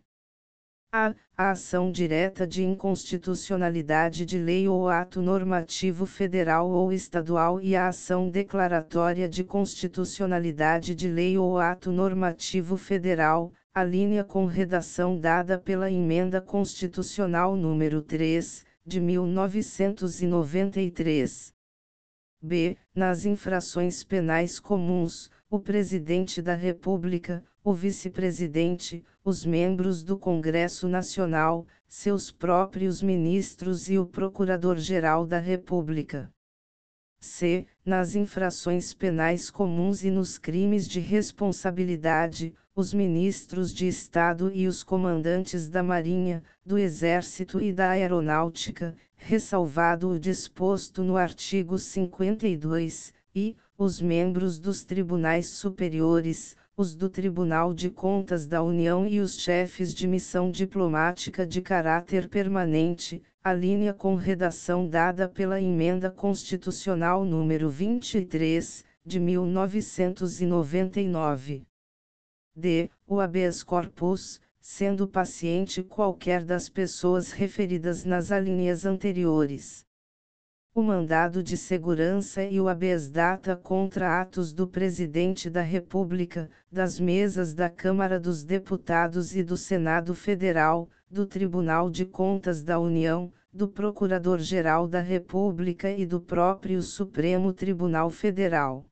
[0.92, 1.14] a.
[1.38, 7.88] A ação direta de inconstitucionalidade de lei ou ato normativo federal ou estadual e a
[7.88, 15.58] ação declaratória de constitucionalidade de lei ou ato normativo federal, a linha com redação dada
[15.58, 21.52] pela Emenda Constitucional número 3, de 1993.
[22.40, 22.78] B.
[22.94, 31.64] Nas infrações penais comuns, o Presidente da República, o Vice-Presidente, os membros do Congresso Nacional,
[31.86, 36.28] seus próprios ministros e o Procurador-Geral da República.
[37.20, 37.64] c.
[37.84, 44.82] nas infrações penais comuns e nos crimes de responsabilidade, os ministros de Estado e os
[44.82, 53.56] comandantes da Marinha, do Exército e da Aeronáutica, ressalvado o disposto no artigo 52, e,
[53.78, 59.94] os membros dos tribunais superiores, os do Tribunal de Contas da União e os chefes
[59.94, 67.68] de missão diplomática de caráter permanente, a linha com redação dada pela Emenda Constitucional número
[67.70, 71.66] 23, de 1999
[72.56, 72.90] d.
[73.06, 79.85] o habeas corpus, sendo paciente qualquer das pessoas referidas nas alíneas anteriores.
[80.76, 87.00] O mandado de segurança e o habeas data contra atos do Presidente da República, das
[87.00, 93.32] mesas da Câmara dos Deputados e do Senado Federal, do Tribunal de Contas da União,
[93.50, 98.84] do Procurador-Geral da República e do próprio Supremo Tribunal Federal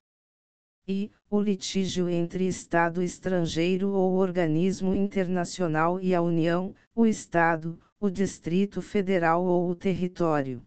[0.88, 8.08] e, o litígio entre Estado estrangeiro ou organismo internacional e a União, o Estado, o
[8.08, 10.62] Distrito Federal ou o território.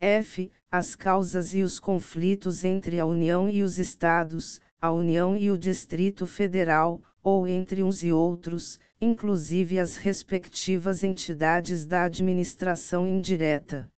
[0.00, 0.52] F.
[0.70, 5.56] As causas e os conflitos entre a União e os Estados, a União e o
[5.56, 13.90] Distrito Federal, ou entre uns e outros, inclusive as respectivas entidades da administração indireta.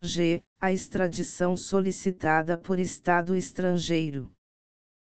[0.00, 0.42] G.
[0.60, 4.30] A extradição solicitada por Estado estrangeiro.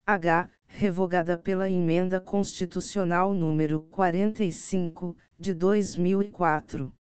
[0.06, 6.92] H, revogada pela Emenda Constitucional número 45, de 2004.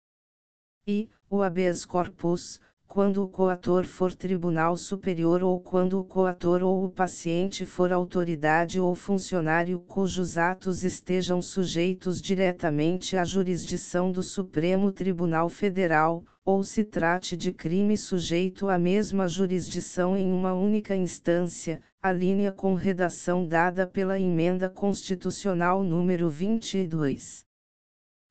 [0.86, 2.60] I, o habeas corpus,
[2.92, 8.80] quando o coator for tribunal superior ou quando o coator ou o paciente for autoridade
[8.80, 16.84] ou funcionário cujos atos estejam sujeitos diretamente à jurisdição do Supremo Tribunal Federal, ou se
[16.84, 23.48] trate de crime sujeito à mesma jurisdição em uma única instância, a linha com redação
[23.48, 27.46] dada pela Emenda Constitucional número 22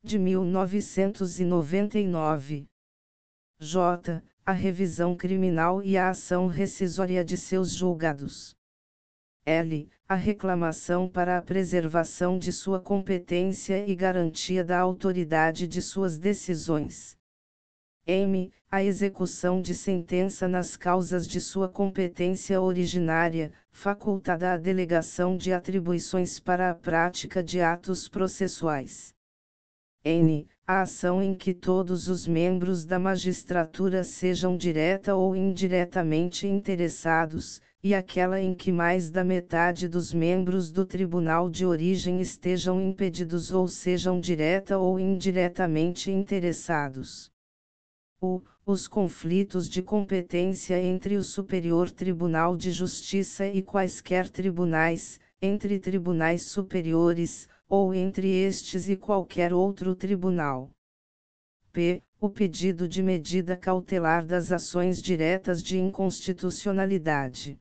[0.02, 2.66] de 1999.
[3.60, 4.22] J.
[4.48, 8.56] A revisão criminal e a ação rescisória de seus julgados.
[9.44, 9.90] L.
[10.08, 17.14] A reclamação para a preservação de sua competência e garantia da autoridade de suas decisões.
[18.06, 18.50] M.
[18.70, 26.40] A execução de sentença nas causas de sua competência originária, facultada a delegação de atribuições
[26.40, 29.14] para a prática de atos processuais.
[30.02, 30.48] N.
[30.70, 37.94] A ação em que todos os membros da magistratura sejam direta ou indiretamente interessados, e
[37.94, 43.66] aquela em que mais da metade dos membros do tribunal de origem estejam impedidos ou
[43.66, 47.32] sejam direta ou indiretamente interessados.
[48.20, 55.78] O, os conflitos de competência entre o Superior Tribunal de Justiça e quaisquer tribunais, entre
[55.78, 60.70] tribunais superiores, ou entre estes e qualquer outro tribunal.
[61.72, 62.02] P.
[62.20, 67.60] O pedido de medida cautelar das ações diretas de inconstitucionalidade.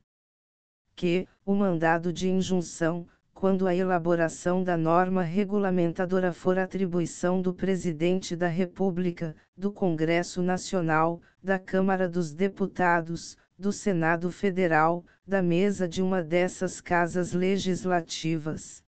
[0.96, 1.28] Q.
[1.44, 8.48] O mandado de injunção, quando a elaboração da norma regulamentadora for atribuição do Presidente da
[8.48, 16.20] República, do Congresso Nacional, da Câmara dos Deputados, do Senado Federal, da mesa de uma
[16.20, 18.82] dessas casas legislativas.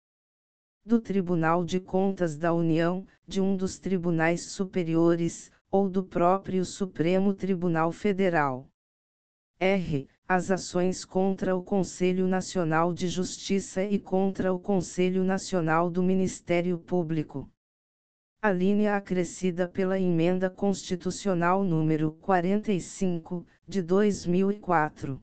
[0.84, 7.34] Do Tribunal de Contas da União, de um dos tribunais superiores, ou do próprio Supremo
[7.34, 8.68] Tribunal Federal.
[9.58, 16.02] R as ações contra o Conselho Nacional de Justiça e contra o Conselho Nacional do
[16.02, 17.50] Ministério Público.
[18.40, 25.20] A linha acrescida pela Emenda Constitucional número 45, de 2004.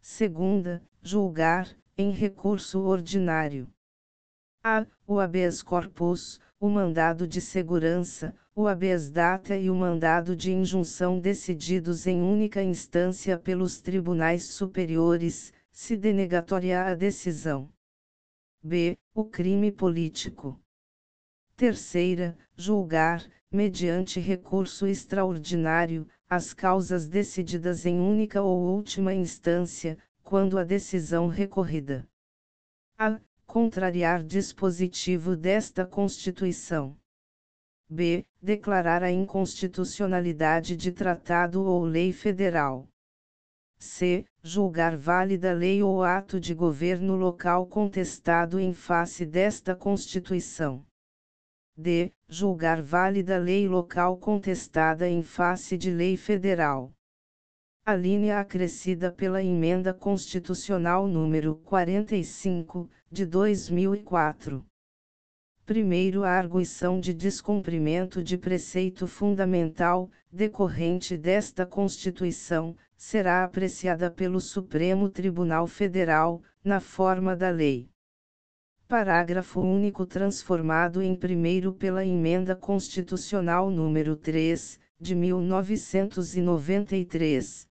[0.00, 3.70] Segunda, julgar, em recurso ordinário.
[4.68, 4.84] A.
[5.06, 11.20] O habeas corpus, o mandado de segurança, o habeas data e o mandado de injunção
[11.20, 17.72] decididos em única instância pelos tribunais superiores, se denegatória a decisão.
[18.60, 18.98] B.
[19.14, 20.60] O crime político.
[21.54, 30.64] Terceira, julgar, mediante recurso extraordinário, as causas decididas em única ou última instância, quando a
[30.64, 32.04] decisão recorrida.
[32.98, 33.20] A.
[33.48, 36.96] Contrariar dispositivo desta Constituição.
[37.88, 38.26] B.
[38.42, 42.88] Declarar a inconstitucionalidade de tratado ou lei federal.
[43.78, 44.26] C.
[44.42, 50.84] Julgar válida lei ou ato de governo local contestado em face desta Constituição.
[51.76, 52.12] D.
[52.28, 56.92] Julgar válida lei local contestada em face de lei federal.
[57.88, 64.62] a linha acrescida pela Emenda Constitucional número 45, de 2004.
[65.64, 75.08] Primeiro, a arguição de descumprimento de preceito fundamental, decorrente desta Constituição, será apreciada pelo Supremo
[75.08, 77.88] Tribunal Federal, na forma da lei.
[78.88, 87.68] Parágrafo único transformado em primeiro pela Emenda Constitucional número 3, de 1993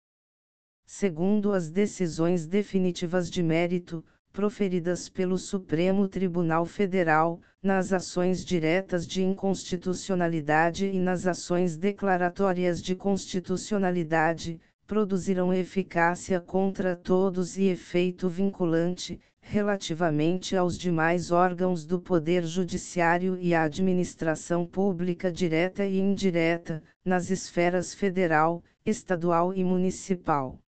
[0.85, 4.05] segundo as decisões definitivas de mérito,
[4.35, 12.95] proferidas pelo Supremo Tribunal Federal, nas ações diretas de inconstitucionalidade e nas ações declaratórias de
[12.95, 23.37] constitucionalidade, produzirão eficácia contra todos e efeito vinculante, relativamente aos demais órgãos do Poder Judiciário
[23.39, 30.59] e à administração pública direta e indireta, nas esferas federal, estadual e municipal.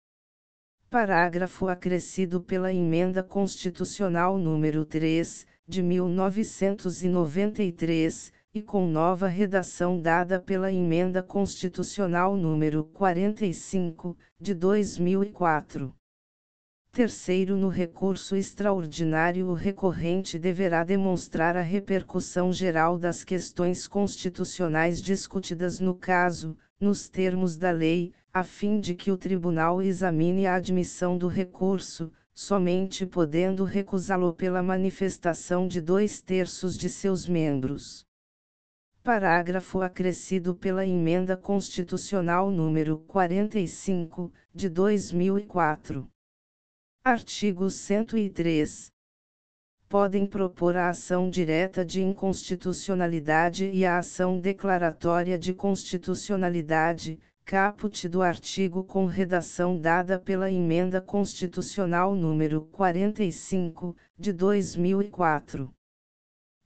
[0.89, 10.71] Parágrafo acrescido pela Emenda Constitucional número 3, de 1993, e com nova redação dada pela
[10.71, 15.93] Emenda Constitucional número 45, de 2004.
[16.89, 25.81] Terceiro, no recurso extraordinário, o recorrente deverá demonstrar a repercussão geral das questões constitucionais discutidas
[25.81, 31.17] no caso, nos termos da lei, a fim de que o tribunal examine a admissão
[31.17, 38.05] do recurso, somente podendo recusá-lo pela manifestação de dois terços de seus membros.
[39.01, 46.07] Parágrafo acrescido pela Emenda Constitucional número 45, de 2004.
[47.03, 48.91] Artigo 103.
[49.89, 58.21] Podem propor a ação direta de inconstitucionalidade e a ação declaratória de constitucionalidade, caput do
[58.21, 65.73] artigo com redação dada pela Emenda Constitucional número 45, de 2004.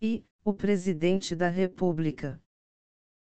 [0.01, 2.41] E, o Presidente da República.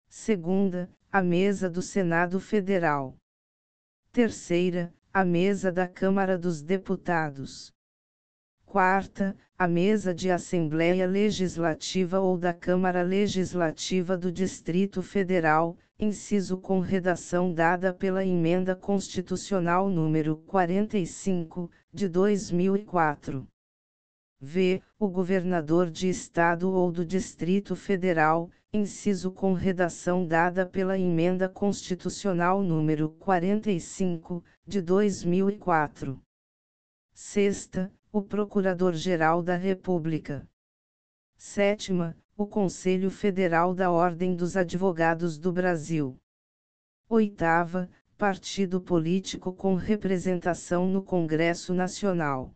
[0.08, 3.14] Segunda, a mesa do Senado Federal.
[4.10, 7.74] Terceira, a mesa da Câmara dos Deputados.
[8.64, 16.80] Quarta, a mesa de Assembleia Legislativa ou da Câmara Legislativa do Distrito Federal, inciso com
[16.80, 23.46] redação dada pela Emenda Constitucional número 45, de 2004.
[24.40, 24.82] V.
[24.98, 32.62] O governador de Estado ou do Distrito Federal, inciso com redação dada pela Emenda Constitucional
[32.62, 36.18] número 45, de 2004.
[37.12, 40.48] Sexta, o Procurador-Geral da República.
[41.36, 46.18] Sétima, o Conselho Federal da Ordem dos Advogados do Brasil.
[47.06, 52.54] Oitava, partido político com representação no Congresso Nacional.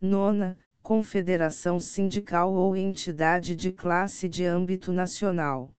[0.00, 5.75] Nona, confederação sindical ou entidade de classe de âmbito nacional.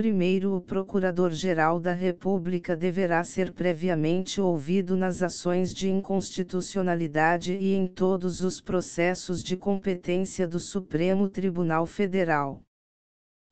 [0.00, 7.86] Primeiro, o Procurador-Geral da República deverá ser previamente ouvido nas ações de inconstitucionalidade e em
[7.86, 12.62] todos os processos de competência do Supremo Tribunal Federal.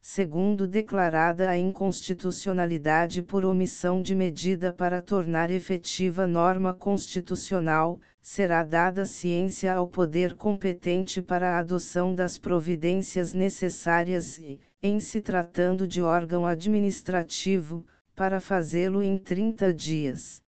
[0.00, 9.04] Segundo, declarada a inconstitucionalidade por omissão de medida para tornar efetiva norma constitucional, será dada
[9.04, 16.00] ciência ao poder competente para a adoção das providências necessárias e, em se tratando de
[16.02, 20.42] órgão administrativo, para fazê-lo em 30 dias.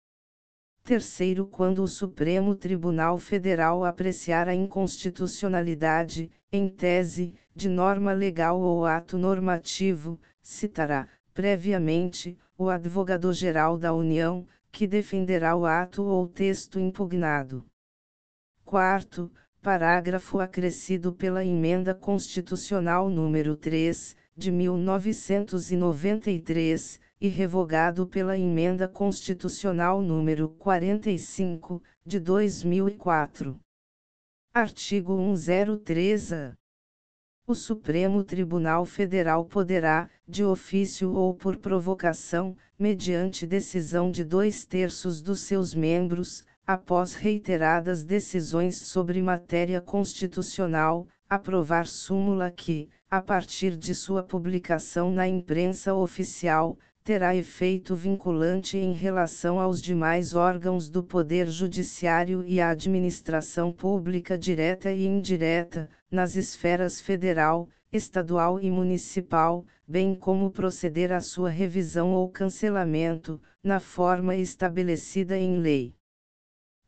[0.85, 8.85] Terceiro, quando o Supremo Tribunal Federal apreciar a inconstitucionalidade, em tese, de norma legal ou
[8.85, 17.65] ato normativo, citará, previamente, o Advogado-Geral da União, que defenderá o ato ou texto impugnado.
[18.65, 19.31] Quarto,
[19.67, 30.51] parágrafo acrescido pela Emenda Constitucional número 3, de 1993, e revogado pela Emenda Constitucional número
[30.51, 33.59] 45, de 2004.
[34.55, 36.55] Artigo 103-A.
[37.45, 45.21] O Supremo Tribunal Federal poderá, de ofício ou por provocação, mediante decisão de dois terços
[45.21, 53.95] dos seus membros, após reiteradas decisões sobre matéria constitucional, aprovar súmula que, a partir de
[53.95, 61.49] sua publicação na imprensa oficial, terá efeito vinculante em relação aos demais órgãos do Poder
[61.49, 70.17] Judiciário e à administração pública direta e indireta, nas esferas federal, estadual e municipal, bem
[70.17, 75.96] como proceder à sua revisão ou cancelamento, na forma estabelecida em lei.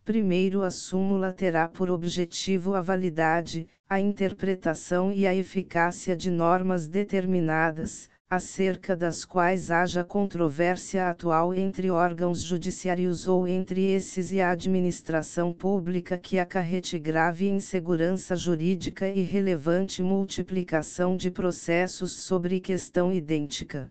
[0.09, 6.88] Primeiro, a súmula terá por objetivo a validade, a interpretação e a eficácia de normas
[6.88, 14.50] determinadas, acerca das quais haja controvérsia atual entre órgãos judiciários ou entre esses e a
[14.50, 23.90] administração pública que acarrete grave insegurança jurídica e relevante multiplicação de processos sobre questão idêntica.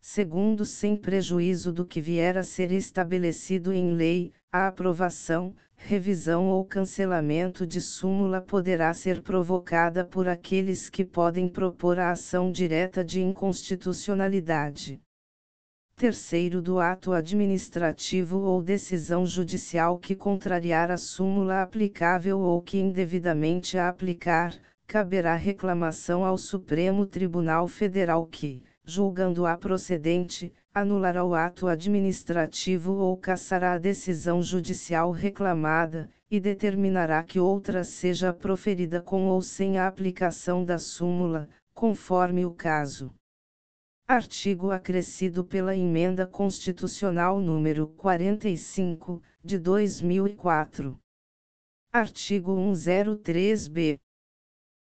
[0.00, 6.64] Segundo, sem prejuízo do que vier a ser estabelecido em lei, a aprovação, revisão ou
[6.64, 13.20] cancelamento de súmula poderá ser provocada por aqueles que podem propor a ação direta de
[13.20, 15.00] inconstitucionalidade.
[15.96, 23.76] Terceiro, do ato administrativo ou decisão judicial que contrariar a súmula aplicável ou que indevidamente
[23.76, 24.54] a aplicar,
[24.86, 33.74] caberá reclamação ao Supremo Tribunal Federal que, julgando-a procedente, anulará o ato administrativo ou cassará
[33.74, 40.64] a decisão judicial reclamada, e determinará que outra seja proferida com ou sem a aplicação
[40.64, 43.12] da súmula, conforme o caso.
[44.06, 50.98] Artigo acrescido pela Emenda Constitucional número 45, de 2004.
[51.92, 53.98] Artigo 103-B.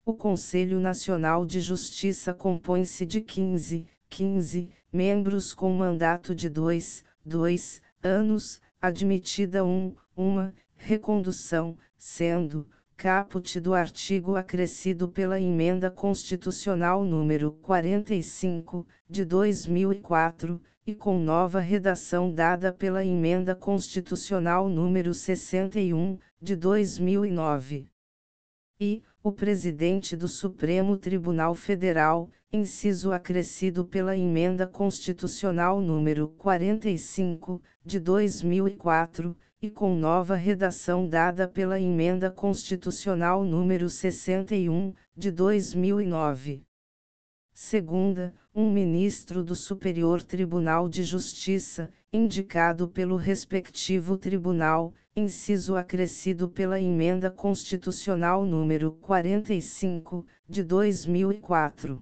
[0.06, 7.82] O Conselho Nacional de Justiça compõe-se de 15, 15 membros com mandato de dois, dois
[8.02, 18.88] anos, admitida um, uma, recondução, sendo, caput do artigo acrescido pela Emenda Constitucional número 45,
[19.10, 27.90] de 2004, e com nova redação dada pela Emenda Constitucional número 61, de 2009.
[28.80, 38.00] E, o presidente do Supremo Tribunal Federal, inciso acrescido pela Emenda Constitucional número 45, de
[38.00, 46.64] 2004, e com nova redação dada pela Emenda Constitucional número 61, de 2009.
[47.54, 56.80] Segunda, um ministro do Superior Tribunal de Justiça, indicado pelo respectivo tribunal, inciso acrescido pela
[56.80, 62.02] Emenda Constitucional número 45, de 2004.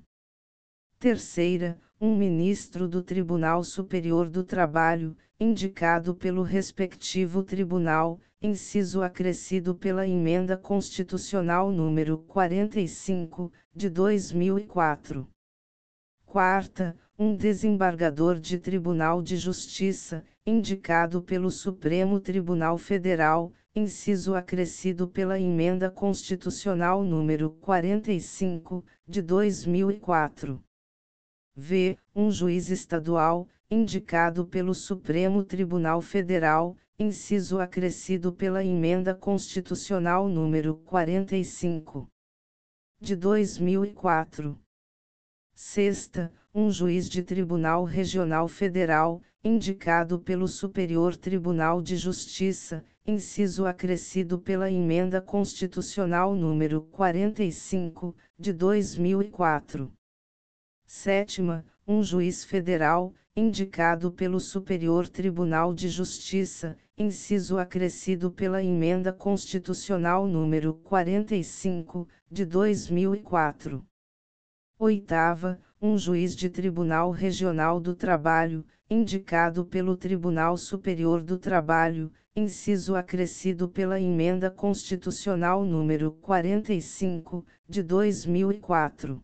[1.04, 10.08] Terceira, um ministro do Tribunal Superior do Trabalho, indicado pelo respectivo tribunal, inciso acrescido pela
[10.08, 15.28] Emenda Constitucional número 45, de 2004.
[16.26, 25.38] Quarta, um desembargador de Tribunal de Justiça, indicado pelo Supremo Tribunal Federal, inciso acrescido pela
[25.38, 30.64] Emenda Constitucional número 45, de 2004
[31.56, 31.98] v.
[32.16, 42.10] um juiz estadual, indicado pelo Supremo Tribunal Federal, inciso acrescido pela Emenda Constitucional número 45
[43.00, 44.60] de 2004.
[45.54, 54.40] Sexta, um juiz de Tribunal Regional Federal, indicado pelo Superior Tribunal de Justiça, inciso acrescido
[54.40, 59.92] pela Emenda Constitucional número 45 de 2004.
[60.96, 70.28] Sétima, um juiz federal, indicado pelo Superior Tribunal de Justiça, inciso acrescido pela Emenda Constitucional
[70.28, 73.84] número 45, de 2004.
[74.78, 82.96] Oitava, um juiz de Tribunal Regional do Trabalho, indicado pelo Tribunal Superior do Trabalho, inciso
[82.96, 89.22] acrescido pela Emenda Constitucional número 45, de 2004.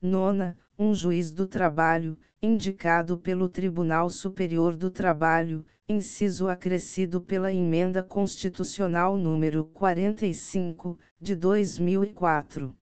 [0.00, 8.00] Nona, um juiz do trabalho, indicado pelo Tribunal Superior do Trabalho, inciso acrescido pela Emenda
[8.00, 12.76] Constitucional número 45, de 2004.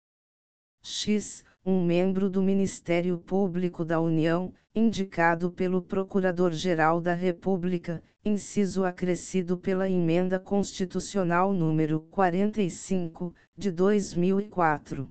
[0.83, 1.45] X.
[1.65, 9.89] Um membro do Ministério Público da União, indicado pelo Procurador-Geral da República, inciso acrescido pela
[9.89, 15.09] Emenda Constitucional número 45, de 2004.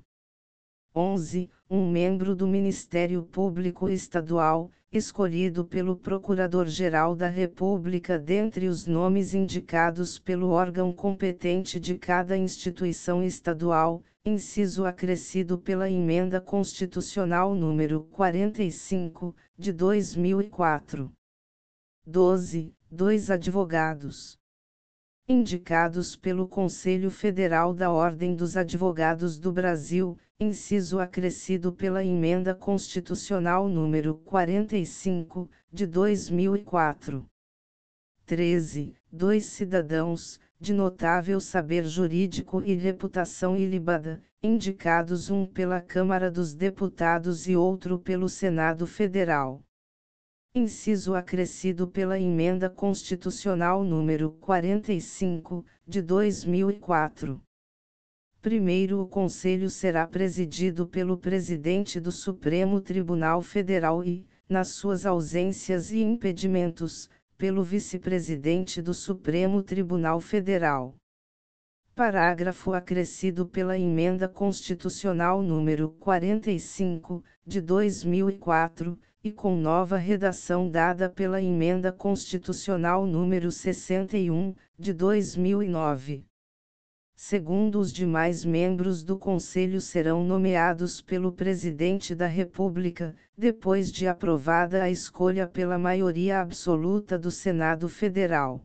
[0.96, 9.34] 11 um membro do Ministério Público Estadual, escolhido pelo Procurador-Geral da República dentre os nomes
[9.34, 19.34] indicados pelo órgão competente de cada instituição estadual, inciso acrescido pela Emenda Constitucional número 45,
[19.58, 21.10] de 2004.
[22.06, 22.76] 12.
[22.92, 24.41] Dois advogados
[25.32, 33.69] indicados pelo Conselho Federal da Ordem dos Advogados do Brasil, inciso acrescido pela Emenda Constitucional
[33.69, 37.25] número 45, de 2004.
[38.25, 38.93] 13.
[39.09, 47.47] Dois cidadãos, de notável saber jurídico e reputação ilibada, indicados um pela Câmara dos Deputados
[47.47, 49.63] e outro pelo Senado Federal
[50.54, 57.41] inciso acrescido pela Emenda Constitucional número 45, de 2004.
[58.41, 65.89] Primeiro, o Conselho será presidido pelo Presidente do Supremo Tribunal Federal e, nas suas ausências
[65.89, 70.95] e impedimentos, pelo Vice-Presidente do Supremo Tribunal Federal.
[71.95, 81.39] Parágrafo acrescido pela Emenda Constitucional número 45, de 2004 e com nova redação dada pela
[81.39, 86.26] Emenda Constitucional número 61, de 2009.
[87.15, 94.82] Segundo os demais membros do Conselho serão nomeados pelo Presidente da República, depois de aprovada
[94.82, 98.59] a escolha pela maioria absoluta do Senado Federal.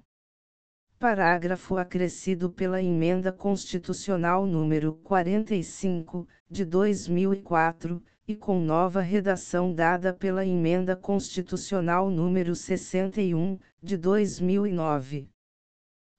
[0.98, 10.44] Parágrafo acrescido pela Emenda Constitucional número 45, de 2004 e com nova redação dada pela
[10.44, 15.28] Emenda Constitucional número 61, de 2009.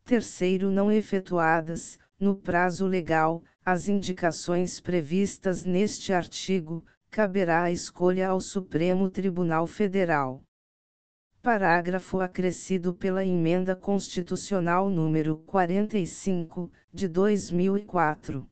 [0.05, 6.81] Terceiro, não efetuadas, no prazo legal, as indicações previstas neste artigo,
[7.11, 10.41] caberá a escolha ao Supremo Tribunal Federal.
[11.41, 18.47] Parágrafo acrescido pela Emenda Constitucional número 45, de 2004.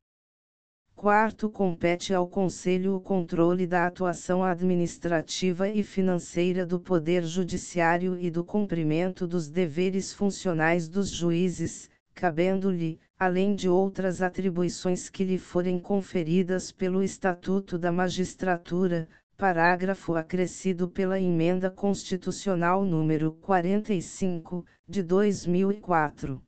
[0.95, 8.31] Quarto, compete ao Conselho o controle da atuação administrativa e financeira do Poder Judiciário e
[8.31, 15.79] do cumprimento dos deveres funcionais dos juízes, cabendo-lhe, além de outras atribuições que lhe forem
[15.79, 26.41] conferidas pelo Estatuto da Magistratura, parágrafo acrescido pela Emenda Constitucional número 45, de 2004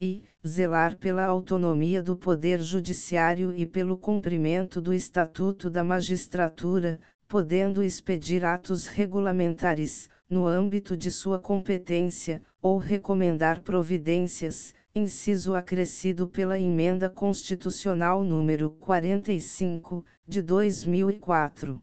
[0.00, 7.82] e zelar pela autonomia do Poder Judiciário e pelo cumprimento do Estatuto da Magistratura, podendo
[7.82, 17.10] expedir atos regulamentares, no âmbito de sua competência, ou recomendar providências, inciso acrescido pela Emenda
[17.10, 21.82] Constitucional número 45, de 2004.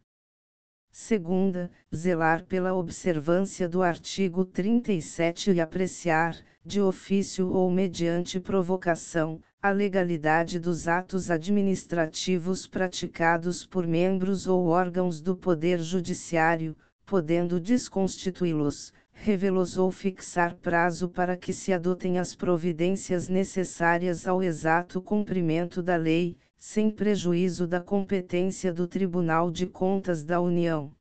[0.89, 9.70] Segunda, zelar pela observância do artigo 37 e apreciar, de ofício ou mediante provocação, a
[9.70, 19.78] legalidade dos atos administrativos praticados por membros ou órgãos do Poder Judiciário, podendo desconstituí-los, revelá-los
[19.78, 26.36] ou fixar prazo para que se adotem as providências necessárias ao exato cumprimento da lei,
[26.57, 30.95] sem prejuízo da competência do Tribunal de Contas da União.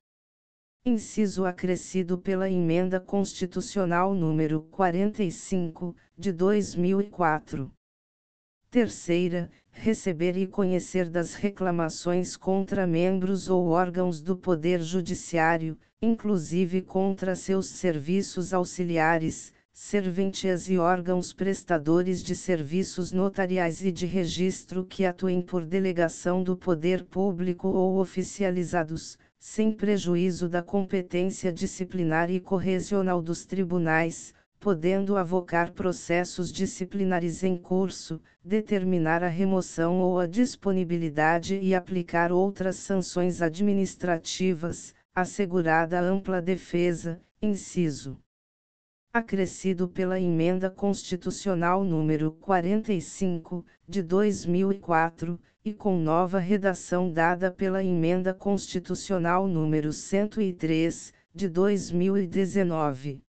[0.86, 7.72] Inciso acrescido pela Emenda Constitucional número 45, de 2004.
[8.70, 17.34] Terceira, receber e conhecer das reclamações contra membros ou órgãos do Poder Judiciário, inclusive contra
[17.34, 25.40] seus serviços auxiliares, serventias e órgãos prestadores de serviços notariais e de registro que atuem
[25.40, 29.16] por delegação do poder público ou oficializados,
[29.46, 38.22] sem prejuízo da competência disciplinar e correcional dos tribunais, podendo avocar processos disciplinares em curso,
[38.42, 48.18] determinar a remoção ou a disponibilidade e aplicar outras sanções administrativas, assegurada ampla defesa, inciso.
[49.12, 58.34] Acrescido pela Emenda Constitucional número 45, de 2004, e com nova redação dada pela Emenda
[58.34, 63.22] Constitucional número 103, de 2019.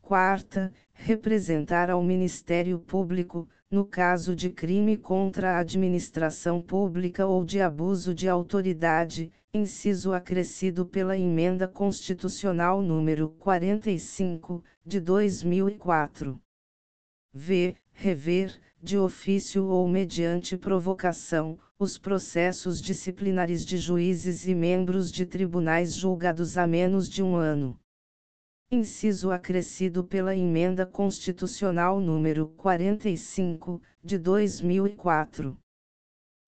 [0.00, 7.60] Quarta, representar ao Ministério Público, no caso de crime contra a administração pública ou de
[7.60, 16.40] abuso de autoridade, inciso acrescido pela Emenda Constitucional número 45, de 2004.
[17.32, 17.74] V.
[17.92, 25.94] Rever, de ofício ou mediante provocação, os processos disciplinares de juízes e membros de tribunais
[25.94, 27.78] julgados há menos de um ano.
[28.70, 35.58] Inciso acrescido pela Emenda Constitucional número 45, de 2004.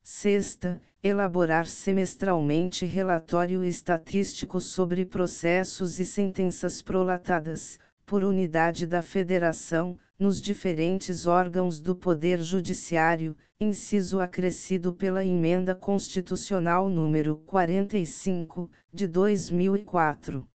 [0.03, 10.41] Sexta, elaborar semestralmente relatório estatístico sobre processos e sentenças prolatadas, por unidade da Federação, nos
[10.41, 20.47] diferentes órgãos do Poder Judiciário, inciso acrescido pela Emenda Constitucional número 45, de 2004.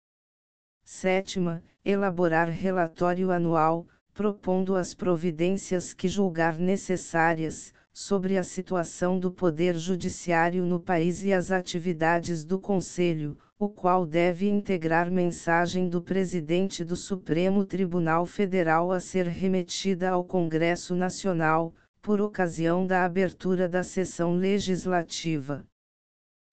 [0.85, 9.77] Sétima, elaborar relatório anual, propondo as providências que julgar necessárias, sobre a situação do Poder
[9.77, 16.85] Judiciário no país e as atividades do Conselho, o qual deve integrar mensagem do Presidente
[16.85, 23.83] do Supremo Tribunal Federal a ser remetida ao Congresso Nacional, por ocasião da abertura da
[23.83, 25.65] sessão legislativa.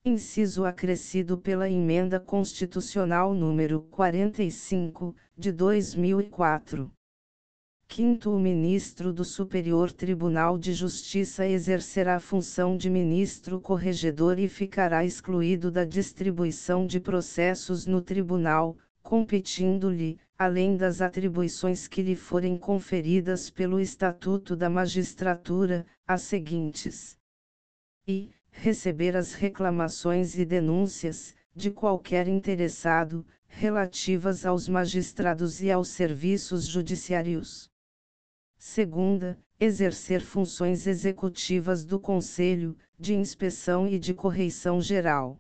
[0.06, 6.90] Inciso acrescido pela Emenda Constitucional número 45, de 2004.
[7.96, 14.50] Quinto, o ministro do Superior Tribunal de Justiça exercerá a função de ministro corregedor e
[14.50, 22.58] ficará excluído da distribuição de processos no tribunal, competindo-lhe, além das atribuições que lhe forem
[22.58, 27.16] conferidas pelo Estatuto da Magistratura, as seguintes:
[28.08, 36.66] e receber as reclamações e denúncias, de qualquer interessado, relativas aos magistrados e aos serviços
[36.66, 37.72] judiciários.
[38.66, 45.38] Segunda, exercer funções executivas do Conselho, de inspeção e de correição geral.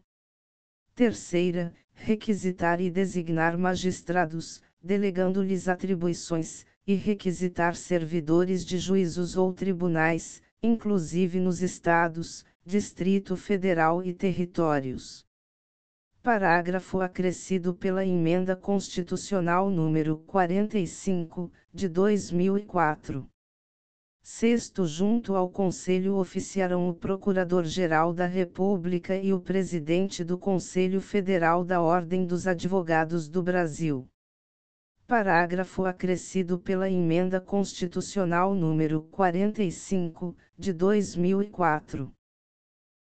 [0.93, 11.39] Terceira, requisitar e designar magistrados, delegando-lhes atribuições, e requisitar servidores de juízos ou tribunais, inclusive
[11.39, 15.25] nos estados, Distrito Federal e territórios.
[16.21, 23.27] Parágrafo acrescido pela Emenda Constitucional número 45, de 2004.
[24.21, 31.65] Sexto, junto ao Conselho oficiarão o Procurador-Geral da República e o Presidente do Conselho Federal
[31.65, 34.07] da Ordem dos Advogados do Brasil.
[35.07, 42.13] Parágrafo acrescido pela Emenda Constitucional número 45, de 2004.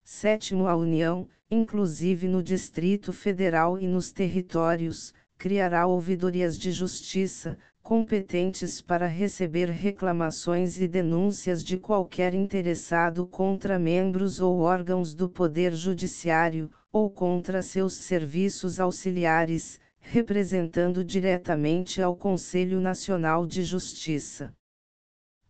[0.04, 8.80] Sétimo, a União, inclusive no Distrito Federal e nos territórios, criará ouvidorias de justiça, competentes
[8.80, 16.70] para receber reclamações e denúncias de qualquer interessado contra membros ou órgãos do Poder Judiciário,
[16.92, 24.54] ou contra seus serviços auxiliares, representando diretamente ao Conselho Nacional de Justiça.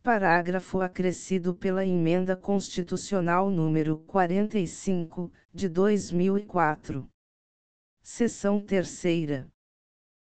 [0.02, 7.06] Parágrafo acrescido pela Emenda Constitucional número 45, de 2004.
[8.02, 9.46] Seção Terceira.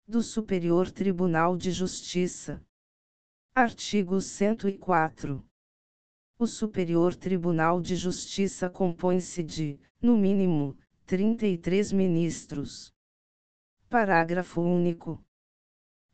[0.09, 2.65] Do Superior Tribunal de Justiça.
[3.53, 5.45] Artigo 104.
[6.39, 12.93] O Superior Tribunal de Justiça compõe-se de, no mínimo, 33 ministros.
[13.89, 15.21] Parágrafo único.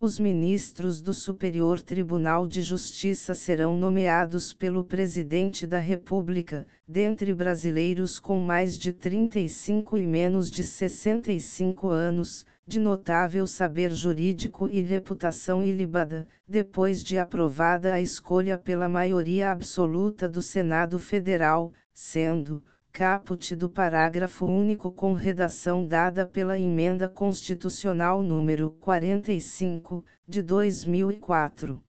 [0.01, 8.17] Os ministros do Superior Tribunal de Justiça serão nomeados pelo Presidente da República, dentre brasileiros
[8.17, 15.63] com mais de 35 e menos de 65 anos, de notável saber jurídico e reputação
[15.63, 23.69] ilibada, depois de aprovada a escolha pela maioria absoluta do Senado Federal, sendo, caput do
[23.69, 31.83] parágrafo único com redação dada pela Emenda Constitucional número 45, de 2004.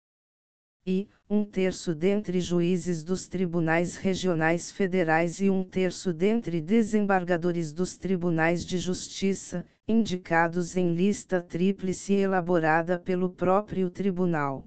[0.86, 7.97] E, um terço dentre juízes dos tribunais regionais federais e um terço dentre desembargadores dos
[7.97, 14.66] tribunais de justiça, indicados em lista tríplice elaborada pelo próprio tribunal.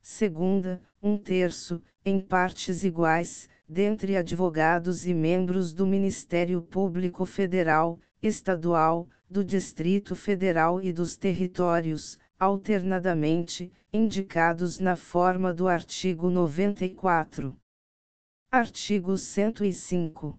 [0.00, 9.06] Segunda, um terço, em partes iguais, dentre advogados e membros do Ministério Público Federal, Estadual,
[9.28, 17.56] do Distrito Federal e dos territórios, alternadamente, indicados na forma do artigo 94.
[18.50, 20.38] Artigo 105.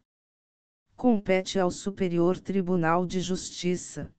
[0.95, 4.13] Compete ao Superior Tribunal de Justiça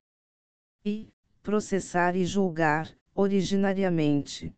[0.84, 1.08] e
[1.42, 4.52] processar e julgar, originariamente.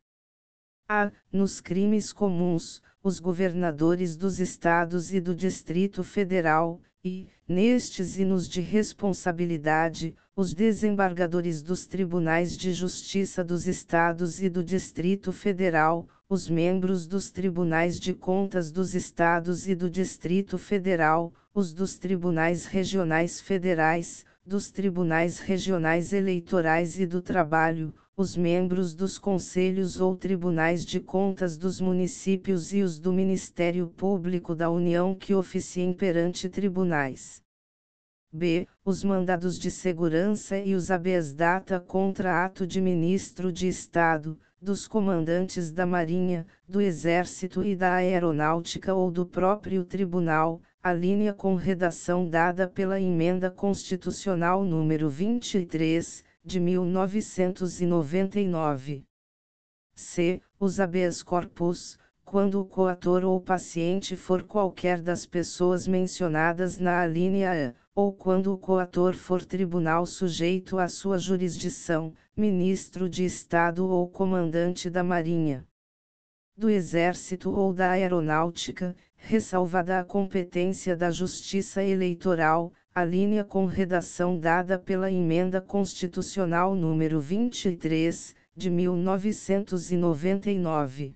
[0.89, 1.13] A.
[1.31, 8.49] Nos crimes comuns, os governadores dos estados e do Distrito Federal, e, nestes e nos
[8.49, 16.49] de responsabilidade, os desembargadores dos tribunais de justiça dos estados e do Distrito Federal, os
[16.49, 23.39] membros dos tribunais de contas dos estados e do Distrito Federal, os dos tribunais regionais
[23.39, 31.01] federais, dos tribunais regionais eleitorais e do trabalho, os membros dos conselhos ou tribunais de
[31.01, 37.43] contas dos municípios e os do Ministério Público da União que oficiem perante tribunais.
[38.33, 38.69] B.
[38.85, 44.87] Os mandados de segurança e os habeas data contra ato de ministro de Estado, dos
[44.87, 51.57] comandantes da Marinha, do Exército e da Aeronáutica ou do próprio Tribunal, a linha com
[51.57, 59.05] redação dada pela Emenda Constitucional número 23, de 1999.
[59.95, 60.41] C.
[60.59, 67.53] Os habeas corpus, quando o coator ou paciente for qualquer das pessoas mencionadas na alínea
[67.53, 74.09] A, ou quando o coator for tribunal sujeito à sua jurisdição, ministro de Estado ou
[74.09, 75.69] comandante da Marinha,
[76.57, 84.39] do Exército ou da Aeronáutica, ressalvada a competência da Justiça Eleitoral, a linha com redação
[84.39, 91.15] dada pela Emenda Constitucional número 23, de 1999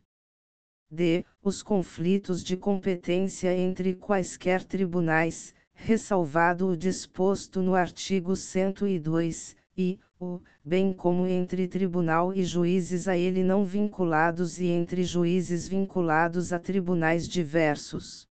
[0.90, 1.24] d.
[1.42, 10.40] os conflitos de competência entre quaisquer tribunais, ressalvado o disposto no artigo 102, e, o,
[10.64, 16.58] bem como entre tribunal e juízes a ele não vinculados e entre juízes vinculados a
[16.58, 18.28] tribunais diversos.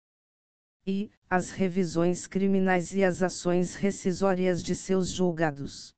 [0.87, 5.93] E, as revisões criminais e as ações rescisórias de seus julgados.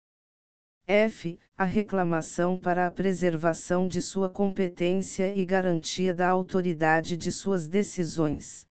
[0.87, 1.39] F.
[1.57, 8.64] A reclamação para a preservação de sua competência e garantia da autoridade de suas decisões.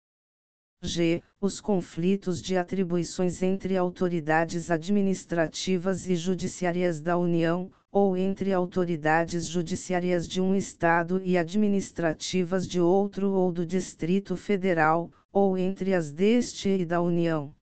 [0.83, 1.21] G.
[1.39, 10.27] Os conflitos de atribuições entre autoridades administrativas e judiciárias da União, ou entre autoridades judiciárias
[10.27, 16.69] de um Estado e administrativas de outro ou do Distrito Federal, ou entre as deste
[16.69, 17.53] e da União.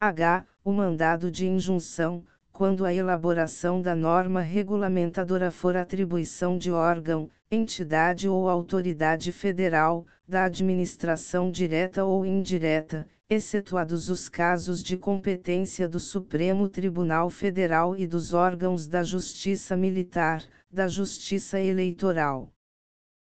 [0.00, 0.44] H.
[0.64, 2.24] O mandado de injunção
[2.54, 10.44] quando a elaboração da norma regulamentadora for atribuição de órgão, entidade ou autoridade federal, da
[10.44, 18.34] administração direta ou indireta, excetuados os casos de competência do Supremo Tribunal Federal e dos
[18.34, 22.52] órgãos da Justiça Militar, da Justiça Eleitoral,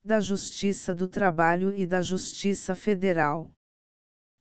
[0.04, 3.50] da Justiça do Trabalho e da Justiça Federal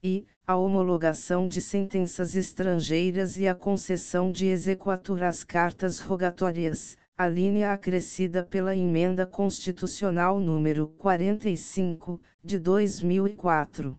[0.03, 7.30] e, a homologação de sentenças estrangeiras e a concessão de exequatur às cartas rogatórias, a
[7.30, 13.97] linha acrescida pela Emenda Constitucional número 45, de 2004.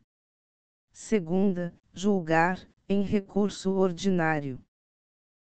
[0.92, 4.60] Segunda, julgar, em recurso ordinário.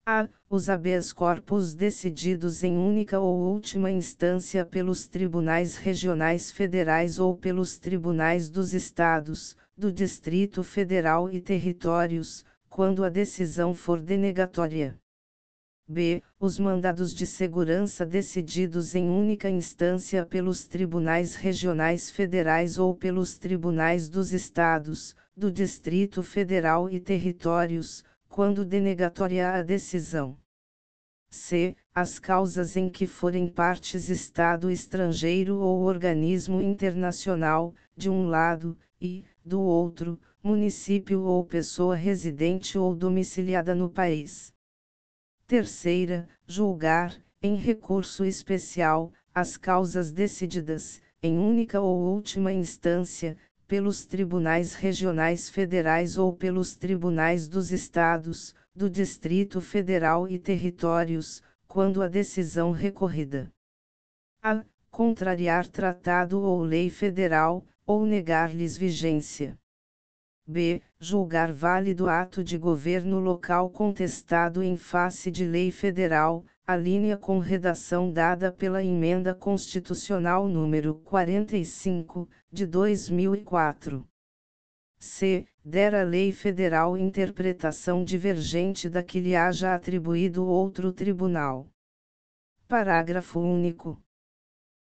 [0.05, 0.29] A.
[0.49, 7.77] Os habeas corpus decididos em única ou última instância pelos tribunais regionais federais ou pelos
[7.77, 14.97] tribunais dos estados, do Distrito Federal e territórios, quando a decisão for denegatória.
[15.89, 16.21] B.
[16.37, 24.09] Os mandados de segurança decididos em única instância pelos tribunais regionais federais ou pelos tribunais
[24.09, 30.37] dos estados, do Distrito Federal e territórios, quando denegatória a decisão.
[31.29, 31.73] C.
[31.95, 39.23] As causas em que forem partes Estado estrangeiro ou organismo internacional, de um lado, e,
[39.43, 44.53] do outro, município ou pessoa residente ou domiciliada no país.
[45.47, 54.75] Terceira, julgar, em recurso especial, as causas decididas, em única ou última instância, pelos tribunais
[54.75, 62.71] regionais federais ou pelos tribunais dos estados, do Distrito Federal e territórios, quando a decisão
[62.71, 63.49] recorrida
[64.43, 69.57] a contrariar tratado ou lei federal, ou negar-lhes vigência.
[70.49, 70.81] B.
[70.97, 77.37] Julgar válido ato de governo local contestado em face de lei federal, a linha com
[77.37, 84.07] redação dada pela Emenda Constitucional número 45, de 2004.
[84.97, 85.45] C.
[85.65, 91.67] Der a lei federal interpretação divergente da que lhe haja atribuído outro tribunal.
[92.69, 94.01] Parágrafo único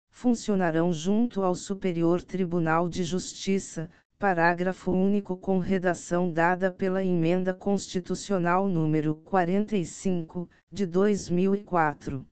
[0.10, 8.68] funcionarão junto ao Superior Tribunal de Justiça, parágrafo único com redação dada pela Emenda Constitucional
[8.68, 12.26] número 45, de 2004.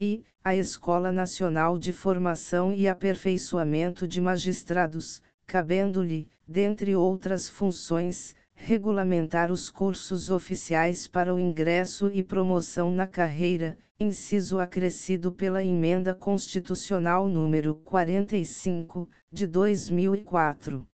[0.00, 9.50] E, a Escola Nacional de Formação e Aperfeiçoamento de Magistrados, cabendo-lhe, dentre outras funções, regulamentar
[9.50, 17.28] os cursos oficiais para o ingresso e promoção na carreira, inciso acrescido pela Emenda Constitucional
[17.28, 20.86] número 45, de 2004.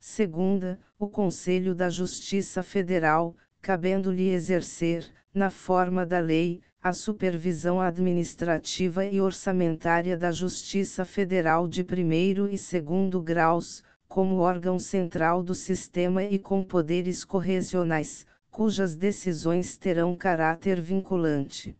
[0.00, 9.06] Segunda, o Conselho da Justiça Federal, cabendo-lhe exercer, na forma da lei, a supervisão administrativa
[9.06, 16.24] e orçamentária da Justiça Federal de primeiro e segundo graus, como órgão central do sistema
[16.24, 21.76] e com poderes correcionais, cujas decisões terão caráter vinculante.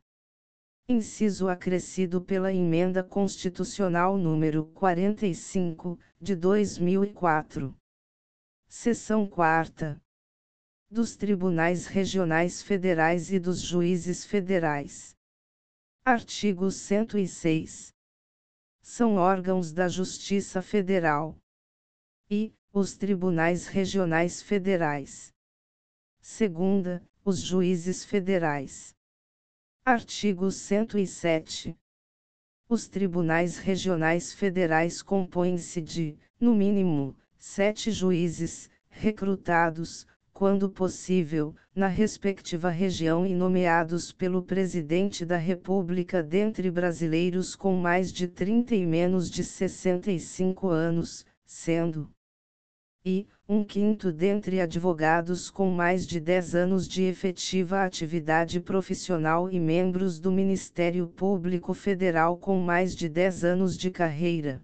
[0.86, 7.74] Inciso acrescido pela Emenda Constitucional número 45, de 2004.
[8.68, 9.98] Seção 4.
[10.90, 15.16] Dos Tribunais Regionais Federais e dos Juízes Federais.
[16.04, 17.94] Artigo 106.
[18.82, 21.38] São órgãos da Justiça Federal.
[22.30, 25.32] E, os Tribunais Regionais Federais.
[26.20, 28.93] Segunda, os Juízes Federais.
[29.86, 31.76] Artigo 107.
[32.70, 42.70] Os tribunais regionais federais compõem-se de, no mínimo, sete juízes, recrutados, quando possível, na respectiva
[42.70, 49.30] região e nomeados pelo Presidente da República dentre brasileiros com mais de 30 e menos
[49.30, 52.10] de 65 anos, sendo
[53.04, 59.60] e, um quinto dentre advogados com mais de 10 anos de efetiva atividade profissional e
[59.60, 64.62] membros do Ministério Público Federal com mais de 10 anos de carreira.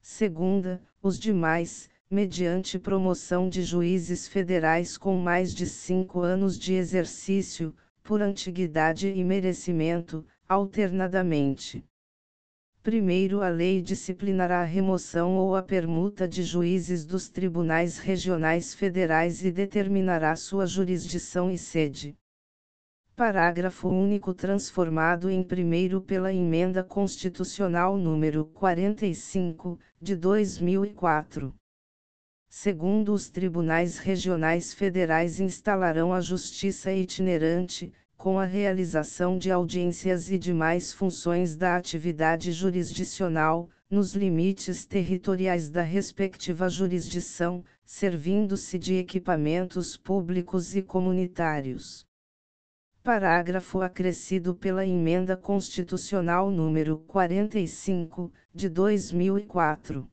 [0.00, 7.74] Segunda, os demais, mediante promoção de juízes federais com mais de 5 anos de exercício,
[8.02, 11.84] por antiguidade e merecimento, alternadamente.
[12.82, 19.44] Primeiro, a lei disciplinará a remoção ou a permuta de juízes dos tribunais regionais federais
[19.44, 22.16] e determinará sua jurisdição e sede.
[23.14, 31.54] Parágrafo único transformado em primeiro pela Emenda Constitucional número 45, de 2004.
[32.48, 37.92] Segundo, os tribunais regionais federais instalarão a justiça itinerante,
[38.22, 45.82] com a realização de audiências e demais funções da atividade jurisdicional, nos limites territoriais da
[45.82, 52.06] respectiva jurisdição, servindo-se de equipamentos públicos e comunitários.
[53.02, 60.08] Parágrafo acrescido pela Emenda Constitucional número 45, de 2004.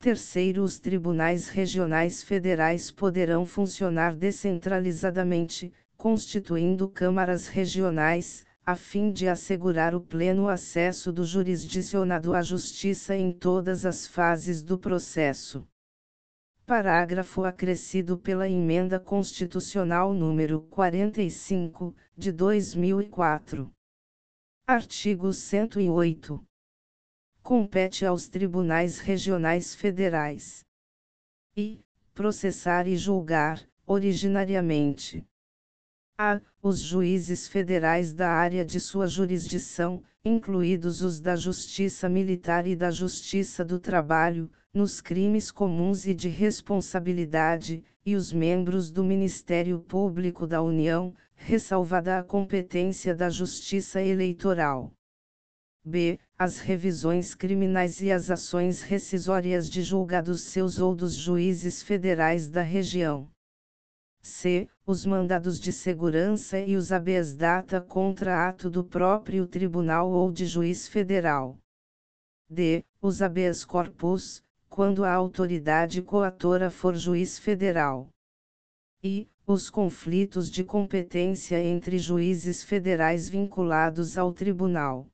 [0.00, 9.94] Terceiro, os tribunais regionais federais poderão funcionar descentralizadamente, constituindo câmaras regionais, a fim de assegurar
[9.94, 15.66] o pleno acesso do jurisdicionado à justiça em todas as fases do processo.
[16.64, 23.70] Parágrafo acrescido pela Emenda Constitucional número 45, de 2004.
[24.66, 26.42] Artigo 108.
[27.42, 30.64] Compete aos tribunais regionais federais
[31.54, 31.84] e
[32.14, 35.22] processar e julgar, originariamente
[36.16, 36.40] a.
[36.62, 42.90] Os juízes federais da área de sua jurisdição, incluídos os da Justiça Militar e da
[42.90, 50.46] Justiça do Trabalho, nos crimes comuns e de responsabilidade, e os membros do Ministério Público
[50.46, 54.92] da União, ressalvada a competência da Justiça Eleitoral.
[55.84, 56.18] B.
[56.38, 62.62] As revisões criminais e as ações rescisórias de julgados seus ou dos juízes federais da
[62.62, 63.33] região.
[64.26, 64.66] C.
[64.86, 70.46] Os mandados de segurança e os habeas data contra ato do próprio tribunal ou de
[70.46, 71.58] juiz federal.
[72.48, 72.82] D.
[73.02, 78.08] Os habeas corpus, quando a autoridade coatora for juiz federal.
[79.02, 79.28] E.
[79.46, 85.06] Os conflitos de competência entre juízes federais vinculados ao tribunal.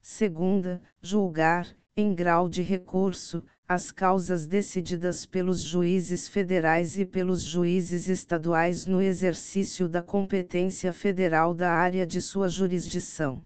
[0.00, 8.08] Segunda, julgar, em grau de recurso, as causas decididas pelos juízes federais e pelos juízes
[8.08, 13.44] estaduais no exercício da competência federal da área de sua jurisdição.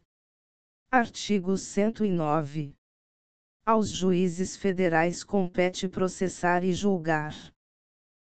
[0.91, 2.75] Artigo 109.
[3.65, 7.35] Aos juízes federais compete processar e julgar.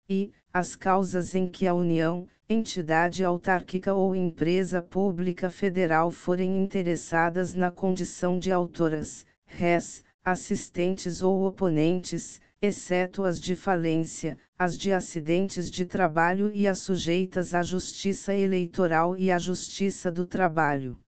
[0.10, 7.54] E, as causas em que a União, entidade autárquica ou empresa pública federal forem interessadas
[7.54, 15.72] na condição de autoras, res, assistentes ou oponentes, exceto as de falência, as de acidentes
[15.72, 21.00] de trabalho e as sujeitas à justiça eleitoral e à justiça do trabalho.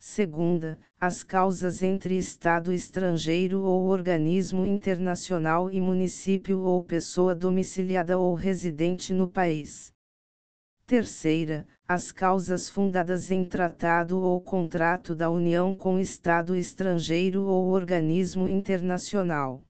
[0.00, 8.34] Segunda, as causas entre Estado estrangeiro ou organismo internacional e município ou pessoa domiciliada ou
[8.34, 9.93] residente no país.
[10.86, 18.46] Terceira, as causas fundadas em tratado ou contrato da União com Estado estrangeiro ou organismo
[18.46, 19.62] internacional.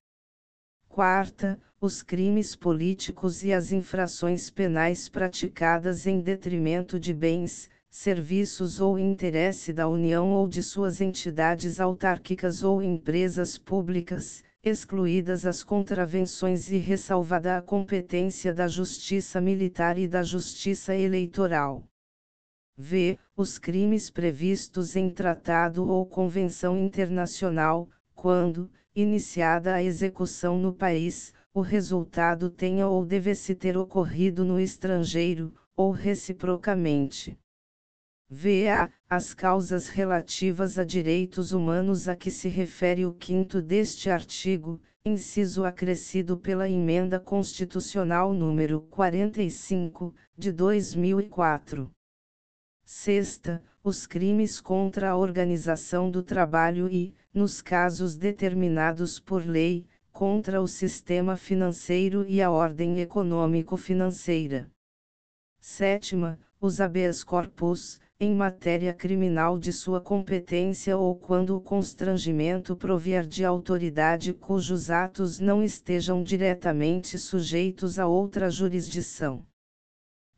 [0.88, 8.98] Quarta, os crimes políticos e as infrações penais praticadas em detrimento de bens, serviços ou
[8.98, 16.78] interesse da União ou de suas entidades autárquicas ou empresas públicas, excluídas as contravenções e
[16.78, 21.84] ressalvada a competência da Justiça Militar e da Justiça Eleitoral.
[22.76, 23.18] v.
[23.36, 31.60] Os crimes previstos em tratado ou convenção internacional, quando, iniciada a execução no país, o
[31.60, 37.38] resultado tenha ou devesse ter ocorrido no estrangeiro, ou reciprocamente.
[38.30, 38.90] VA.
[39.16, 45.64] As causas relativas a direitos humanos a que se refere o quinto deste artigo, inciso
[45.64, 51.88] acrescido pela Emenda Constitucional número 45, de 2004.
[52.84, 60.60] Sexta, os crimes contra a organização do trabalho e, nos casos determinados por lei, contra
[60.60, 64.68] o sistema financeiro e a ordem econômico-financeira.
[65.60, 73.26] Sétima, os habeas corpus, em matéria criminal de sua competência ou quando o constrangimento provier
[73.26, 79.44] de autoridade cujos atos não estejam diretamente sujeitos a outra jurisdição.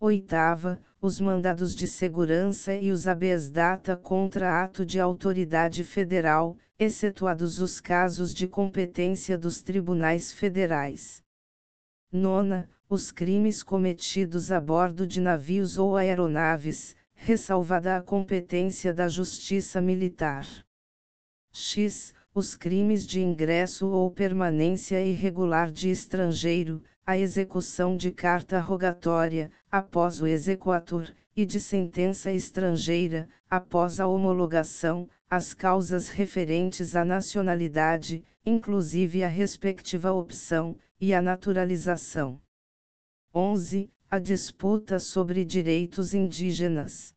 [0.01, 7.61] Oitava, os mandados de segurança e os habeas data contra ato de autoridade federal, excetuados
[7.61, 11.23] os casos de competência dos tribunais federais.
[12.11, 19.81] Nona, os crimes cometidos a bordo de navios ou aeronaves, ressalvada a competência da Justiça
[19.81, 20.47] Militar.
[21.51, 22.15] X.
[22.33, 30.21] Os crimes de ingresso ou permanência irregular de estrangeiro, a execução de carta rogatória, após
[30.21, 39.25] o exequatur, e de sentença estrangeira, após a homologação, as causas referentes à nacionalidade, inclusive
[39.25, 42.39] a respectiva opção, e a naturalização.
[43.35, 43.91] 11.
[44.09, 47.13] A disputa sobre direitos indígenas.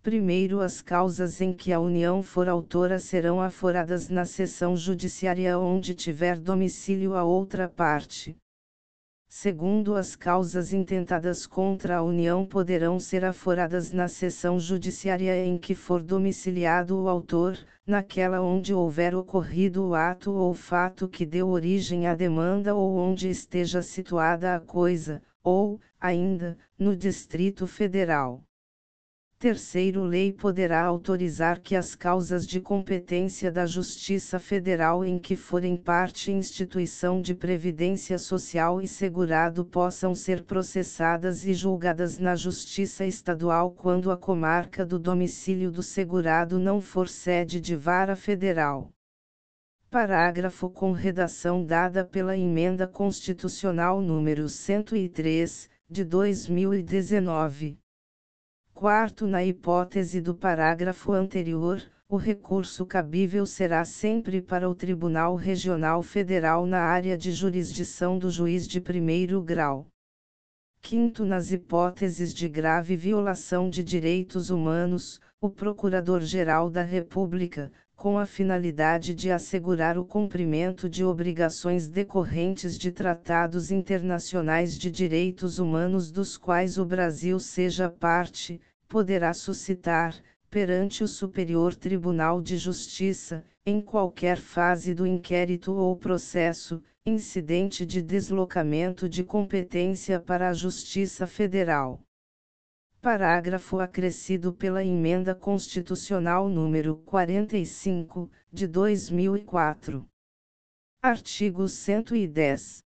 [0.00, 5.96] Primeiro, as causas em que a União for autora serão aforadas na sessão judiciária onde
[5.96, 8.36] tiver domicílio a outra parte.
[9.28, 15.74] Segundo as causas intentadas contra a União poderão ser aforadas na sessão judiciária em que
[15.74, 22.06] for domiciliado o autor, naquela onde houver ocorrido o ato ou fato que deu origem
[22.06, 28.44] à demanda ou onde esteja situada a coisa, ou, ainda, no Distrito Federal.
[29.40, 35.76] Terceiro lei poderá autorizar que as causas de competência da Justiça Federal em que forem
[35.76, 43.70] parte instituição de previdência social e segurado possam ser processadas e julgadas na Justiça Estadual
[43.70, 48.90] quando a comarca do domicílio do segurado não for sede de vara federal.
[49.90, 57.78] Parágrafo com redação dada pela Emenda Constitucional número 103, de 2019.
[58.74, 66.02] Quarto, na hipótese do parágrafo anterior, o recurso cabível será sempre para o Tribunal Regional
[66.02, 69.86] Federal na área de jurisdição do juiz de primeiro grau.
[70.82, 78.24] Quinto, nas hipóteses de grave violação de direitos humanos, o Procurador-Geral da República, com a
[78.24, 86.36] finalidade de assegurar o cumprimento de obrigações decorrentes de tratados internacionais de direitos humanos dos
[86.36, 90.14] quais o Brasil seja parte, poderá suscitar,
[90.48, 98.00] perante o Superior Tribunal de Justiça, em qualquer fase do inquérito ou processo, incidente de
[98.00, 102.00] deslocamento de competência para a Justiça Federal.
[103.00, 110.04] Parágrafo acrescido pela Emenda Constitucional número 45, de 2004.
[111.00, 112.82] Artigo 110.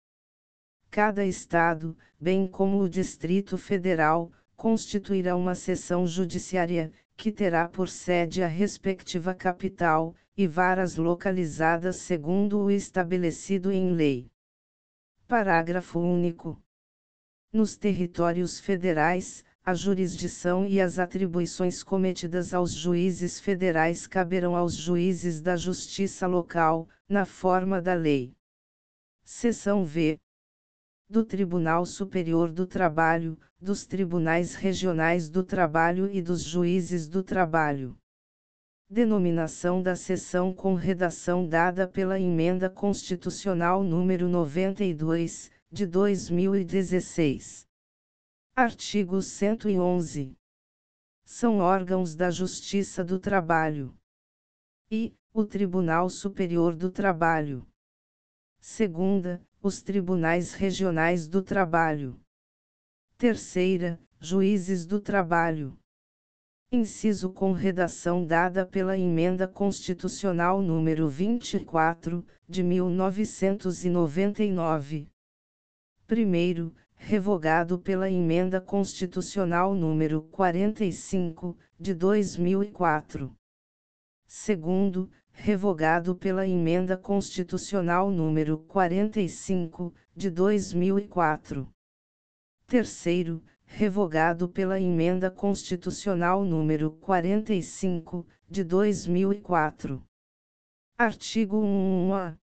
[0.89, 8.43] Cada Estado, bem como o Distrito Federal, constituirá uma seção judiciária, que terá por sede
[8.43, 14.29] a respectiva capital, e varas localizadas segundo o estabelecido em lei.
[15.25, 16.61] Parágrafo único.
[17.53, 25.39] Nos territórios federais, a jurisdição e as atribuições cometidas aos juízes federais caberão aos juízes
[25.39, 28.33] da justiça local, na forma da lei.
[29.23, 30.19] Seção V
[31.07, 37.97] do Tribunal Superior do Trabalho, dos Tribunais Regionais do Trabalho e dos Juízes do Trabalho.
[38.89, 47.70] Denominação da seção com redação dada pela Emenda Constitucional número 92, de 2016.
[48.53, 50.37] Artigo 111.
[51.23, 53.97] São órgãos da Justiça do Trabalho.
[54.91, 57.65] E, o Tribunal Superior do Trabalho.
[58.59, 62.19] Segunda, os tribunais regionais do trabalho.
[63.17, 65.79] Terceira, juízes do trabalho.
[66.69, 75.07] Inciso com redação dada pela Emenda Constitucional número 24, de 1999.
[76.05, 83.35] Primeiro, revogado pela Emenda Constitucional número 45, de 2004.
[84.27, 91.67] Segundo, revogado pela Emenda Constitucional número 45, de 2004.
[92.67, 100.03] Terceiro, revogado pela Emenda Constitucional número 45, de 2004.
[100.99, 102.40] Artigo 1a.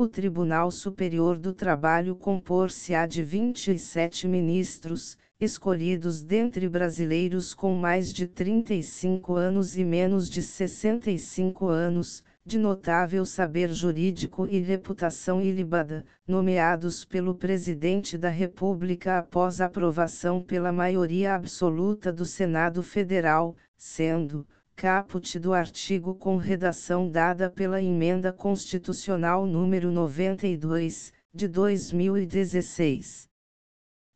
[0.00, 8.26] O Tribunal Superior do Trabalho compor-se-á de 27 ministros, escolhidos dentre brasileiros com mais de
[8.26, 17.04] 35 anos e menos de 65 anos, de notável saber jurídico e reputação ilibada, nomeados
[17.04, 24.46] pelo Presidente da República após aprovação pela maioria absoluta do Senado Federal, sendo,
[24.80, 33.28] caput do artigo com redação dada pela Emenda Constitucional número 92, de 2016.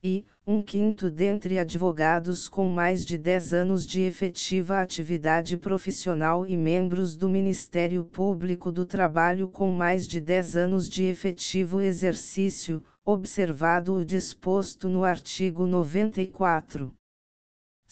[0.02, 6.56] E, um quinto dentre advogados com mais de 10 anos de efetiva atividade profissional e
[6.56, 13.96] membros do Ministério Público do Trabalho com mais de 10 anos de efetivo exercício, observado
[13.96, 16.90] o disposto no artigo 94.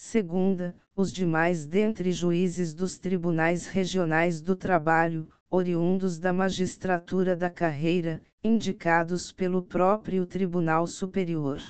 [0.05, 8.20] Segunda, os demais dentre juízes dos tribunais regionais do trabalho, oriundos da magistratura da carreira,
[8.43, 11.62] indicados pelo próprio Tribunal Superior.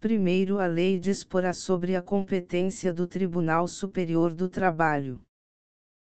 [0.00, 5.20] Primeiro, a lei disporá sobre a competência do Tribunal Superior do Trabalho.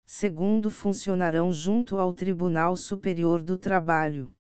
[0.06, 4.34] Segundo, funcionarão junto ao Tribunal Superior do Trabalho.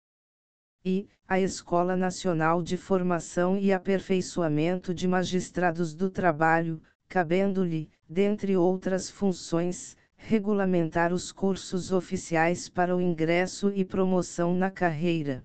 [0.89, 9.09] E, a Escola Nacional de Formação e Aperfeiçoamento de Magistrados do Trabalho, cabendo-lhe, dentre outras
[9.09, 15.43] funções, regulamentar os cursos oficiais para o ingresso e promoção na carreira.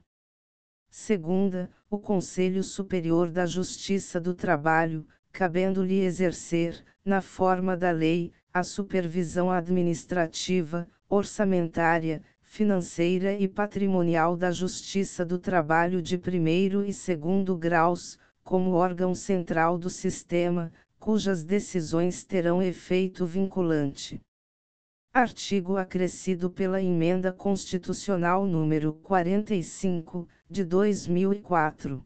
[0.89, 8.63] Segunda, o Conselho Superior da Justiça do Trabalho, cabendo-lhe exercer, na forma da lei, a
[8.63, 18.19] supervisão administrativa, orçamentária, financeira e patrimonial da Justiça do Trabalho de primeiro e segundo graus,
[18.45, 20.71] como órgão central do sistema,
[21.01, 24.21] cujas decisões terão efeito vinculante.
[25.15, 32.05] Artigo acrescido pela Emenda Constitucional número 45, de 2004.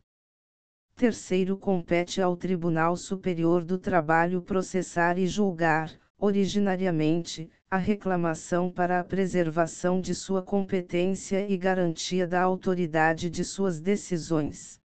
[0.94, 9.04] Terceiro compete ao Tribunal Superior do Trabalho processar e julgar, originariamente, a reclamação para a
[9.04, 14.80] preservação de sua competência e garantia da autoridade de suas decisões.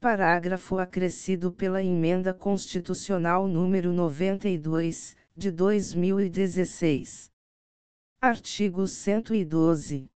[0.00, 7.30] Parágrafo acrescido pela Emenda Constitucional número 92, de 2016.
[8.18, 10.10] Artigo 112.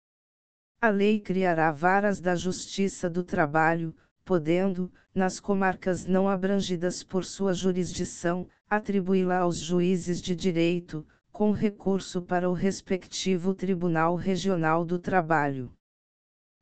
[0.80, 7.56] A lei criará varas da Justiça do Trabalho, podendo, nas comarcas não abrangidas por sua
[7.56, 15.72] jurisdição, atribuí-la aos juízes de direito, com recurso para o respectivo Tribunal Regional do Trabalho.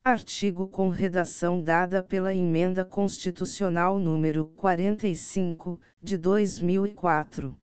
[0.04, 7.58] Artigo com redação dada pela Emenda Constitucional número 45, de 2004.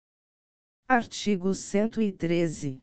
[0.88, 2.82] Artigo 113.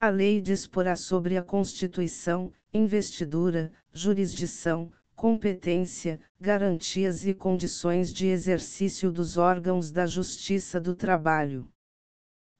[0.00, 9.36] A lei disporá sobre a constituição, investidura, jurisdição, competência, garantias e condições de exercício dos
[9.36, 11.68] órgãos da Justiça do Trabalho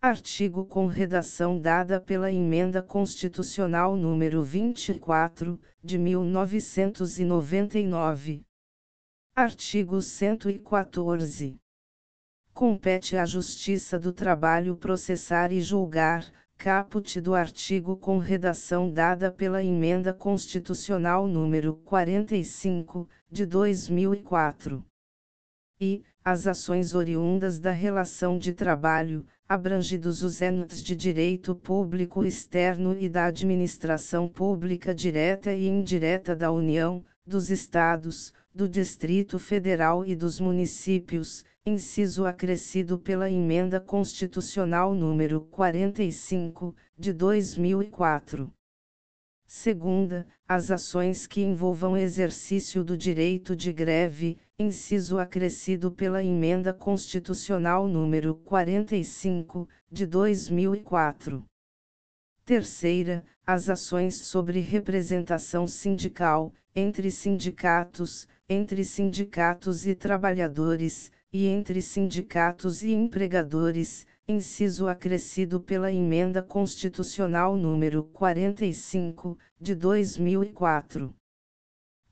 [0.06, 8.43] Artigo com redação dada pela Emenda Constitucional número 24, de 1999.
[9.35, 11.59] Artigo 114.
[12.52, 19.64] Compete à Justiça do Trabalho processar e julgar, caput do artigo com redação dada pela
[19.64, 24.85] Emenda Constitucional número 45, de 2004.
[25.81, 32.96] E, as ações oriundas da relação de trabalho, abrangidos os entes de direito público externo
[32.98, 40.14] e da administração pública direta e indireta da União, dos Estados, do Distrito Federal e
[40.16, 48.52] dos municípios, inciso acrescido pela Emenda Constitucional número 45, de 2004.
[49.46, 57.89] Segunda, as ações que envolvam exercício do direito de greve, inciso acrescido pela Emenda Constitucional
[57.89, 61.44] número 45, de 2004.
[62.44, 72.85] Terceira, as ações sobre representação sindical, entre sindicatos, entre sindicatos e trabalhadores, e entre sindicatos
[72.85, 81.12] e empregadores, inciso acrescido pela Emenda Constitucional número 45, de 2004.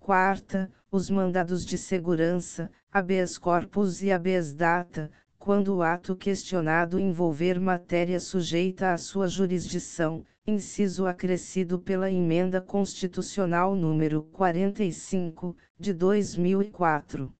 [0.02, 5.08] Quarta, os mandados de segurança, habeas corpus e habeas data,
[5.38, 13.76] quando o ato questionado envolver matéria sujeita à sua jurisdição, inciso acrescido pela Emenda Constitucional
[13.76, 17.32] número 45, de 2004.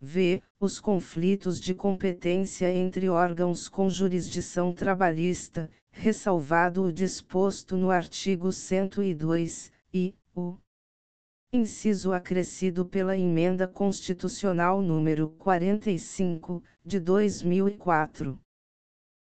[0.00, 0.42] V.
[0.58, 9.70] Os conflitos de competência entre órgãos com jurisdição trabalhista, ressalvado o disposto no artigo 102,
[9.92, 10.56] e, o
[11.52, 18.38] inciso acrescido pela Emenda Constitucional número 45, de 2004.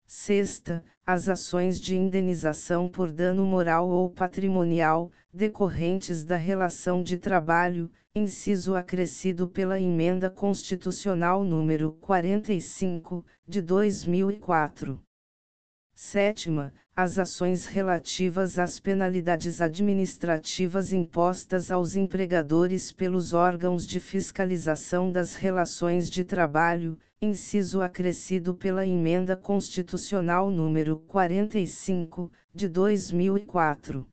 [0.07, 7.91] Sexta, as ações de indenização por dano moral ou patrimonial, decorrentes da relação de trabalho,
[8.15, 15.01] inciso acrescido pela Emenda Constitucional número 45, de 2004.
[15.95, 25.35] Sétima, as ações relativas às penalidades administrativas impostas aos empregadores pelos órgãos de fiscalização das
[25.35, 34.07] relações de trabalho, inciso acrescido pela Emenda Constitucional número 45, de 2004.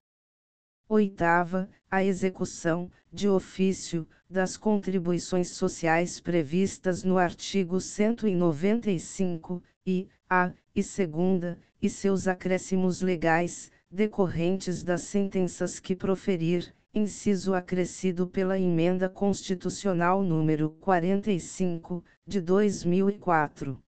[0.89, 10.83] Oitava, a execução, de ofício, das contribuições sociais previstas no artigo 195, e, a, e
[10.83, 20.23] segunda, e seus acréscimos legais, decorrentes das sentenças que proferir, inciso acrescido pela Emenda Constitucional
[20.23, 23.81] número 45, de 2004.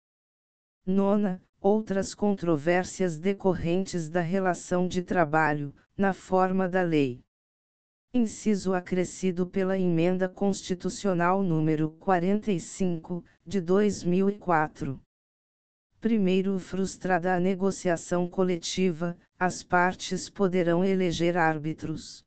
[0.86, 7.20] Nona, outras controvérsias decorrentes da relação de trabalho, na forma da lei.
[8.14, 15.00] Inciso acrescido pela Emenda Constitucional número 45, de 2004.
[16.00, 22.24] Primeiro, frustrada a negociação coletiva, as partes poderão eleger árbitros.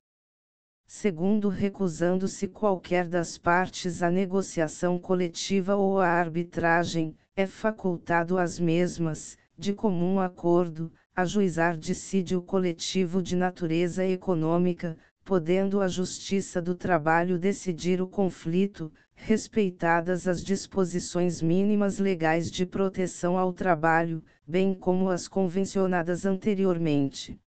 [0.85, 9.38] Segundo, recusando-se qualquer das partes à negociação coletiva ou à arbitragem, é facultado às mesmas,
[9.57, 18.02] de comum acordo, ajuizar dissídio coletivo de natureza econômica, podendo a Justiça do Trabalho decidir
[18.02, 26.26] o conflito, respeitadas as disposições mínimas legais de proteção ao trabalho, bem como as convencionadas
[26.26, 27.39] anteriormente.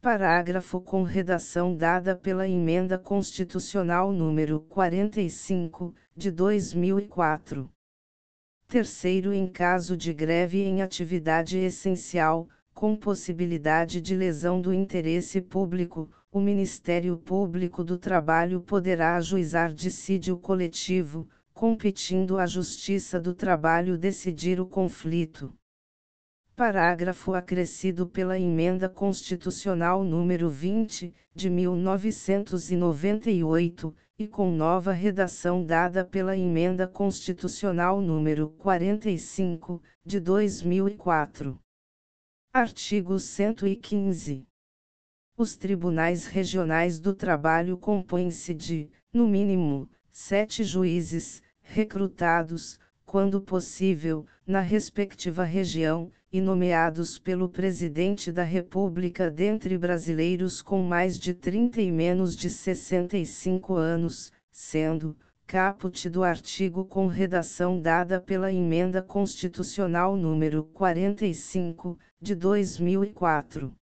[0.00, 7.70] Parágrafo com redação dada pela Emenda Constitucional número 45, de 2004.
[8.68, 16.10] Terceiro, em caso de greve em atividade essencial, com possibilidade de lesão do interesse público,
[16.34, 24.60] o Ministério Público do Trabalho poderá ajuizar dissídio coletivo, competindo à Justiça do Trabalho decidir
[24.60, 25.54] o conflito.
[26.56, 36.36] Parágrafo acrescido pela Emenda Constitucional número 20, de 1998, e com nova redação dada pela
[36.36, 41.56] Emenda Constitucional número 45, de 2004.
[42.52, 44.48] Artigo 115.
[45.36, 54.60] Os tribunais regionais do trabalho compõem-se de, no mínimo, sete juízes, recrutados, quando possível, na
[54.60, 61.90] respectiva região, e nomeados pelo Presidente da República dentre brasileiros com mais de 30 e
[61.90, 65.16] menos de 65 anos, sendo,
[65.48, 73.74] caput do artigo com redação dada pela Emenda Constitucional número 45, de 2004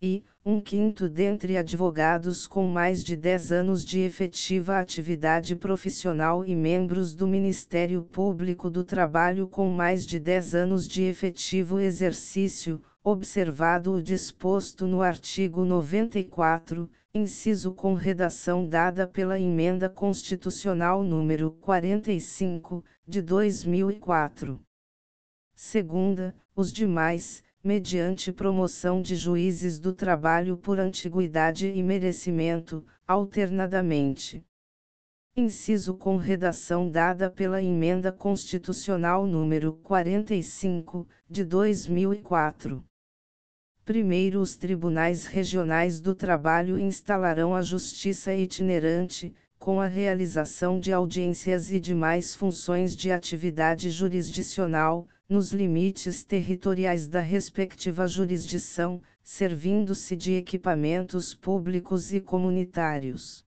[0.00, 6.54] e, um quinto dentre advogados com mais de 10 anos de efetiva atividade profissional e
[6.54, 13.92] membros do Ministério Público do Trabalho com mais de 10 anos de efetivo exercício, observado
[13.92, 23.22] o disposto no artigo 94, inciso com redação dada pela Emenda Constitucional número 45, de
[23.22, 24.60] 2004.
[25.54, 34.46] Segunda, os demais, mediante promoção de juízes do trabalho por antiguidade e merecimento, alternadamente.
[35.36, 42.84] Inciso com redação dada pela Emenda Constitucional número 45, de 2004.
[43.84, 51.72] Primeiro, os tribunais regionais do trabalho instalarão a justiça itinerante, com a realização de audiências
[51.72, 61.34] e demais funções de atividade jurisdicional, nos limites territoriais da respectiva jurisdição, servindo-se de equipamentos
[61.34, 63.44] públicos e comunitários.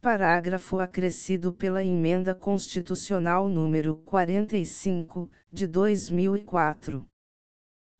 [0.00, 7.04] Parágrafo acrescido pela Emenda Constitucional número 45, de 2004.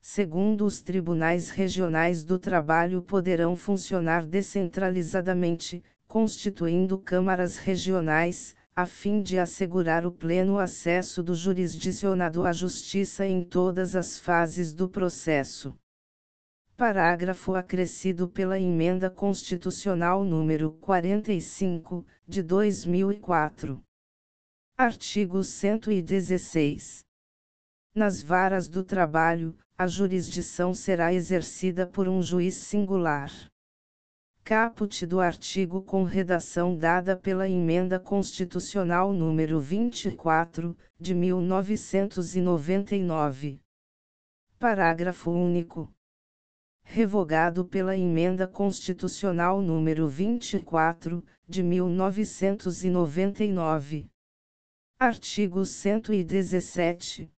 [0.01, 9.39] Segundo os tribunais regionais do trabalho poderão funcionar descentralizadamente, constituindo câmaras regionais, a fim de
[9.39, 15.75] assegurar o pleno acesso do jurisdicionado à justiça em todas as fases do processo.
[16.77, 23.83] Parágrafo acrescido pela Emenda Constitucional número 45, de 2004.
[24.77, 27.03] Artigo 116.
[27.95, 33.33] Nas varas do trabalho, a jurisdição será exercida por um juiz singular.
[34.47, 43.61] Caput do artigo com redação dada pela Emenda Constitucional número 24, de 1999.
[44.57, 45.93] Parágrafo único
[46.85, 54.09] revogado pela Emenda Constitucional número 24, de 1999.
[54.97, 57.29] Artigo 117.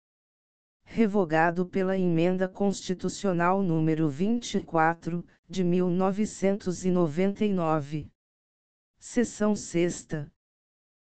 [0.85, 8.13] Revogado pela Emenda Constitucional número 24, de 1999.
[8.99, 10.09] Seção 6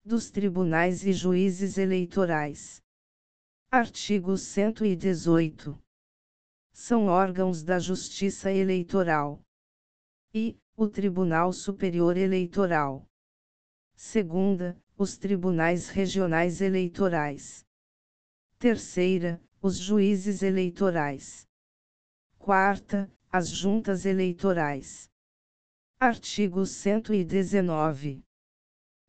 [0.02, 2.82] dos Tribunais e Juízes Eleitorais.
[3.70, 5.78] Artigo 118
[6.72, 9.44] são órgãos da Justiça Eleitoral.
[10.32, 13.06] E, o Tribunal Superior Eleitoral.
[13.94, 17.66] Segunda, os Tribunais Regionais Eleitorais.
[18.58, 21.46] Terceira, os Juízes Eleitorais.
[22.38, 25.10] Quarta, as Juntas Eleitorais.
[25.98, 28.22] Artigo 119.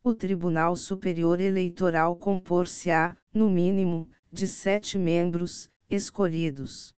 [0.01, 6.93] O Tribunal Superior Eleitoral compor-se-á, no mínimo, de sete membros, escolhidos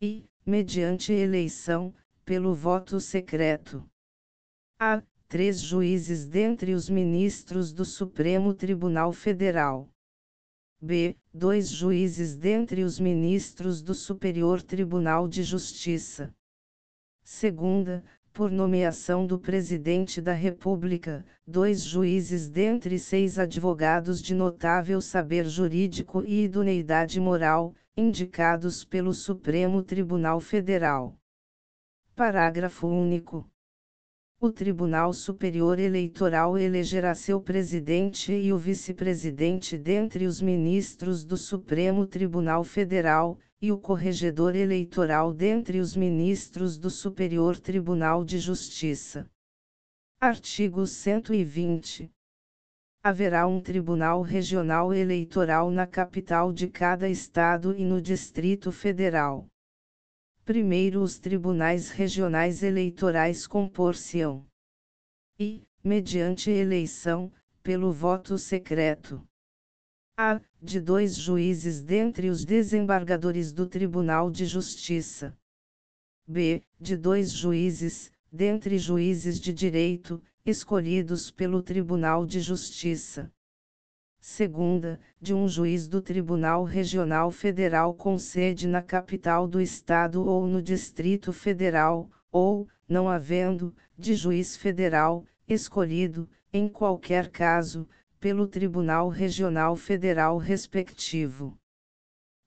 [0.00, 1.94] e, mediante eleição,
[2.24, 3.86] pelo voto secreto.
[4.78, 5.02] A.
[5.28, 9.90] Três juízes dentre os ministros do Supremo Tribunal Federal.
[10.82, 11.14] B.
[11.34, 16.34] Dois juízes dentre os ministros do Superior Tribunal de Justiça.
[17.22, 18.02] Segunda,
[18.32, 26.22] por nomeação do Presidente da República, dois juízes dentre seis advogados de notável saber jurídico
[26.24, 31.14] e idoneidade moral, indicados pelo Supremo Tribunal Federal.
[32.14, 33.49] Parágrafo único.
[34.42, 42.06] O Tribunal Superior Eleitoral elegerá seu presidente e o vice-presidente dentre os ministros do Supremo
[42.06, 49.28] Tribunal Federal, e o corregedor eleitoral dentre os ministros do Superior Tribunal de Justiça.
[50.18, 52.10] Artigo 120
[53.02, 59.49] haverá um Tribunal Regional Eleitoral na capital de cada estado e no Distrito Federal.
[60.50, 64.44] Primeiro, os tribunais regionais eleitorais compor-se-ão.
[65.38, 67.32] E, mediante eleição,
[67.62, 69.24] pelo voto secreto.
[70.16, 70.40] A.
[70.60, 75.38] De dois juízes dentre os desembargadores do Tribunal de Justiça.
[76.26, 76.64] B.
[76.80, 83.32] De dois juízes, dentre juízes de direito, escolhidos pelo Tribunal de Justiça.
[84.22, 90.46] Segunda, de um juiz do Tribunal Regional Federal com sede na capital do Estado ou
[90.46, 97.88] no Distrito Federal, ou, não havendo, de juiz federal, escolhido, em qualquer caso,
[98.20, 101.56] pelo Tribunal Regional Federal respectivo.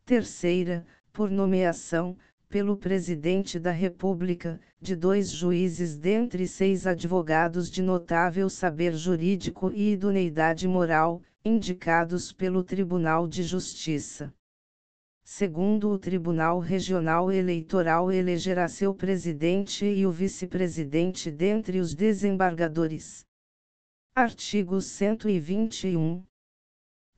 [0.06, 2.16] Terceira, por nomeação,
[2.48, 9.94] pelo Presidente da República, de dois juízes dentre seis advogados de notável saber jurídico e
[9.94, 14.34] idoneidade moral, indicados pelo Tribunal de Justiça.
[15.26, 23.26] Segundo o Tribunal Regional Eleitoral elegerá seu presidente e o vice-presidente dentre os desembargadores.
[24.15, 26.24] Artigo 121.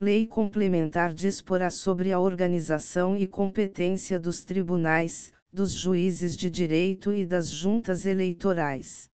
[0.00, 7.24] Lei complementar disporá sobre a organização e competência dos tribunais, dos juízes de direito e
[7.24, 9.08] das juntas eleitorais.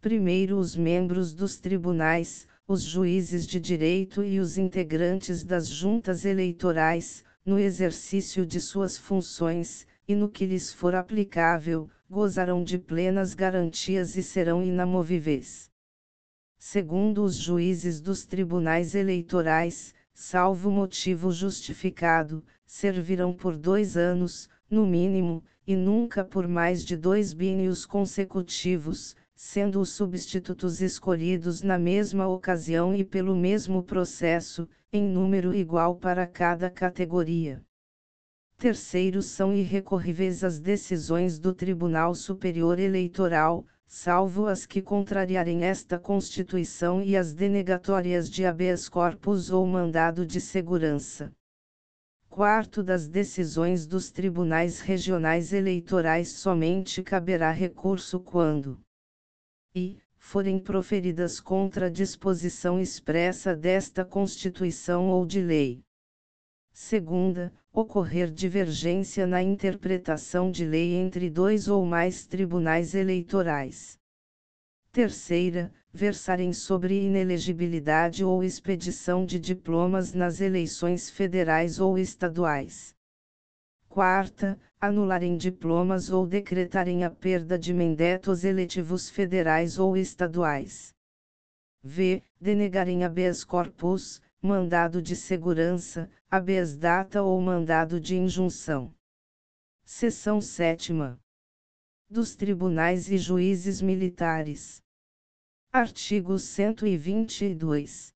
[0.00, 7.24] Primeiro, os membros dos tribunais, os juízes de direito e os integrantes das juntas eleitorais,
[7.44, 14.16] no exercício de suas funções, e no que lhes for aplicável, gozarão de plenas garantias
[14.16, 15.70] e serão inamovíveis.
[16.58, 25.42] Segundo os juízes dos tribunais eleitorais, salvo motivo justificado, servirão por dois anos, no mínimo,
[25.66, 32.94] e nunca por mais de dois bínios consecutivos, sendo os substitutos escolhidos na mesma ocasião
[32.94, 37.60] e pelo mesmo processo, em número igual para cada categoria.
[38.56, 47.02] Terceiro são irrecorríveis as decisões do Tribunal Superior Eleitoral, salvo as que contrariarem esta Constituição
[47.02, 51.32] e as denegatórias de habeas corpus ou mandado de segurança.
[52.30, 58.80] Quarto das decisões dos tribunais regionais eleitorais somente caberá recurso quando
[59.74, 65.82] e, forem proferidas contra a disposição expressa desta Constituição ou de lei.
[66.72, 73.98] Segunda, ocorrer divergência na interpretação de lei entre dois ou mais tribunais eleitorais.
[74.90, 82.94] Terceira, versarem sobre inelegibilidade ou expedição de diplomas nas eleições federais ou estaduais.
[83.88, 90.92] Quarta, anularem diplomas ou decretarem a perda de mandatos eletivos federais ou estaduais.
[91.84, 92.20] V.
[92.40, 98.92] Denegarem habeas corpus, mandado de segurança, habeas data ou mandado de injunção.
[99.84, 100.92] Seção 7.
[102.10, 104.82] Dos Tribunais e Juízes Militares.
[105.72, 108.12] Artigo 122.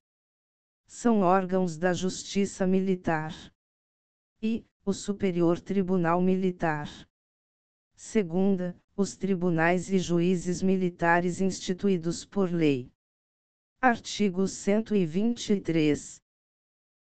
[0.85, 3.33] São órgãos da Justiça Militar.
[4.41, 6.89] E, o Superior Tribunal Militar.
[7.93, 12.89] Segunda, os tribunais e juízes militares instituídos por lei.
[13.81, 16.21] Artigo 123.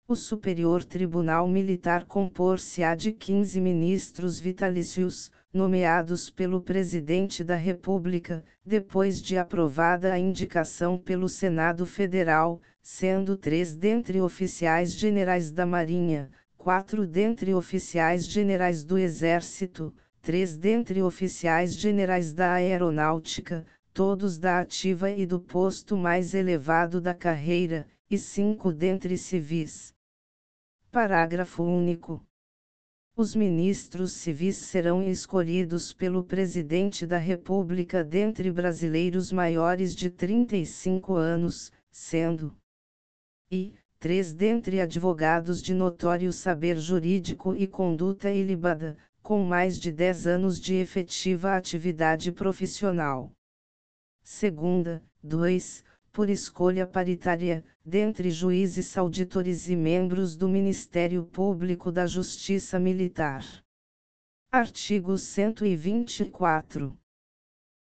[0.08, 9.20] O Superior Tribunal Militar compor-se-á de 15 ministros vitalícios, nomeados pelo Presidente da República, depois
[9.20, 16.30] de aprovada a indicação pelo Senado Federal, sendo três dentre oficiais generais da Marinha,
[16.64, 25.10] quatro dentre oficiais generais do Exército, três dentre oficiais generais da Aeronáutica, todos da ativa
[25.10, 29.92] e do posto mais elevado da carreira, e cinco dentre civis.
[30.90, 32.26] Parágrafo único.
[33.14, 41.70] Os ministros civis serão escolhidos pelo Presidente da República dentre brasileiros maiores de 35 anos,
[41.90, 42.56] sendo
[43.50, 43.74] e
[44.04, 50.60] três dentre advogados de notório saber jurídico e conduta ilibada, com mais de 10 anos
[50.60, 53.32] de efetiva atividade profissional.
[54.22, 55.82] Segunda, 2.
[56.12, 63.42] Por escolha paritária, dentre juízes auditores e membros do Ministério Público da Justiça Militar.
[64.52, 66.94] Artigo 124.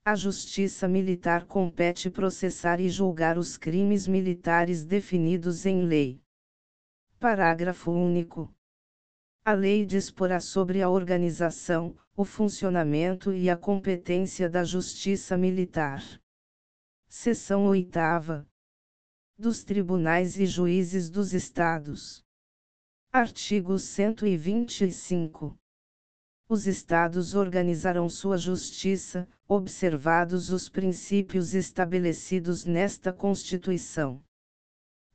[0.10, 6.24] A Justiça Militar compete processar e julgar os crimes militares definidos em lei.
[7.20, 8.50] Parágrafo único.
[9.44, 16.02] A lei disporá sobre a organização, o funcionamento e a competência da Justiça Militar.
[17.10, 18.00] Seção 8.
[19.38, 22.24] Dos Tribunais e Juízes dos Estados.
[23.12, 25.60] Artigo 125.
[26.48, 34.22] Os Estados organizarão sua justiça, observados os princípios estabelecidos nesta Constituição.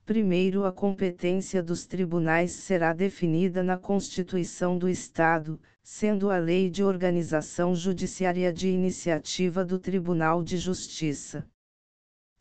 [0.07, 6.83] Primeiro, a competência dos tribunais será definida na Constituição do Estado, sendo a Lei de
[6.83, 11.47] Organização Judiciária de iniciativa do Tribunal de Justiça.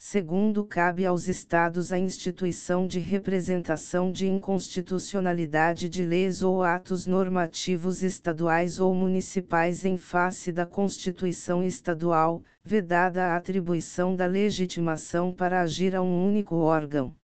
[0.03, 8.01] Segundo, cabe aos Estados a instituição de representação de inconstitucionalidade de leis ou atos normativos
[8.01, 15.95] estaduais ou municipais em face da Constituição Estadual, vedada a atribuição da legitimação para agir
[15.95, 17.15] a um único órgão.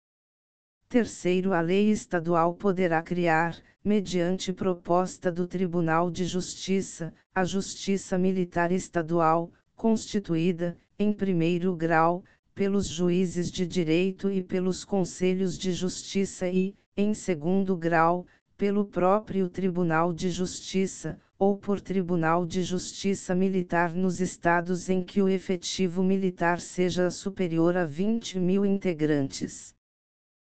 [0.88, 8.70] Terceiro, a lei estadual poderá criar, mediante proposta do Tribunal de Justiça, a Justiça Militar
[8.70, 12.22] Estadual, constituída, em primeiro grau,
[12.58, 18.26] pelos juízes de direito e pelos conselhos de justiça e, em segundo grau,
[18.56, 25.22] pelo próprio Tribunal de Justiça, ou por Tribunal de Justiça Militar nos estados em que
[25.22, 29.72] o efetivo militar seja superior a 20 mil integrantes.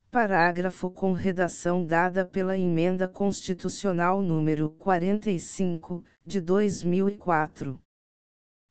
[0.09, 7.77] Parágrafo com redação dada pela Emenda Constitucional número 45, de 2004.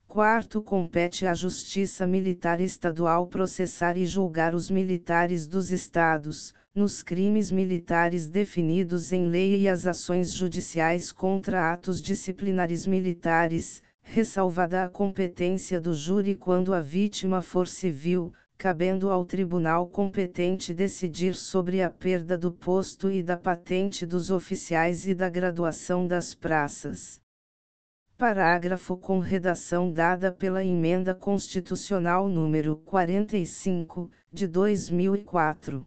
[0.08, 7.52] Quarto compete à Justiça Militar Estadual processar e julgar os militares dos Estados, nos crimes
[7.52, 15.80] militares definidos em lei e as ações judiciais contra atos disciplinares militares, ressalvada a competência
[15.80, 22.38] do júri quando a vítima for civil, cabendo ao tribunal competente decidir sobre a perda
[22.38, 27.20] do posto e da patente dos oficiais e da graduação das praças.
[28.18, 35.86] Parágrafo com redação dada pela Emenda Constitucional número 45, de 2004.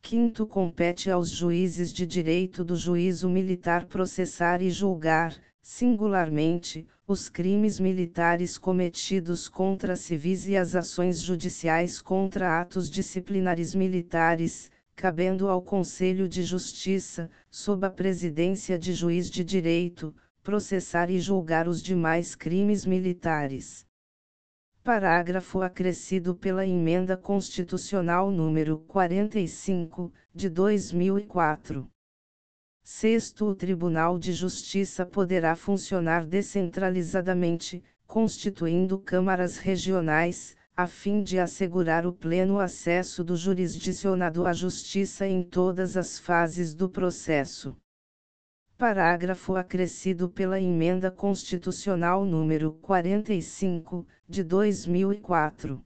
[0.00, 7.78] Quinto compete aos juízes de direito do juízo militar processar e julgar, singularmente, os crimes
[7.78, 16.30] militares cometidos contra civis e as ações judiciais contra atos disciplinares militares, cabendo ao Conselho
[16.30, 20.14] de Justiça, sob a presidência de juiz de direito,
[20.46, 23.84] processar e julgar os demais crimes militares.
[24.84, 31.90] Parágrafo acrescido pela Emenda Constitucional número 45, de 2004.
[32.80, 42.06] Sexto, o Tribunal de Justiça poderá funcionar descentralizadamente, constituindo câmaras regionais, a fim de assegurar
[42.06, 47.76] o pleno acesso do jurisdicionado à justiça em todas as fases do processo.
[48.78, 55.82] Parágrafo acrescido pela Emenda Constitucional número 45, de 2004.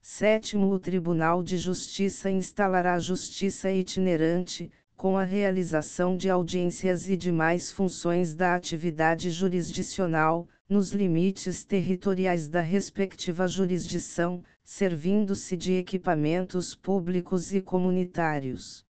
[0.00, 7.70] Sétimo, o Tribunal de Justiça instalará justiça itinerante, com a realização de audiências e demais
[7.70, 17.60] funções da atividade jurisdicional, nos limites territoriais da respectiva jurisdição, servindo-se de equipamentos públicos e
[17.60, 18.88] comunitários.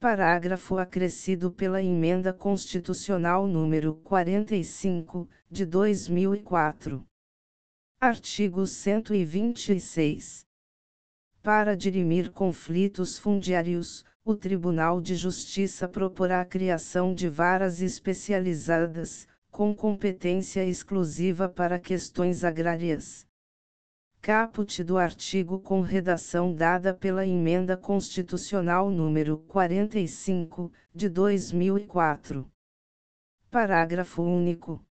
[0.00, 7.04] Parágrafo acrescido pela Emenda Constitucional número 45, de 2004.
[8.00, 10.46] Artigo 126.
[11.42, 19.74] Para dirimir conflitos fundiários, o Tribunal de Justiça proporá a criação de varas especializadas, com
[19.74, 23.27] competência exclusiva para questões agrárias.
[24.20, 32.44] Caput do artigo com redação dada pela Emenda Constitucional número 45, de 2004.
[33.50, 34.84] Parágrafo único.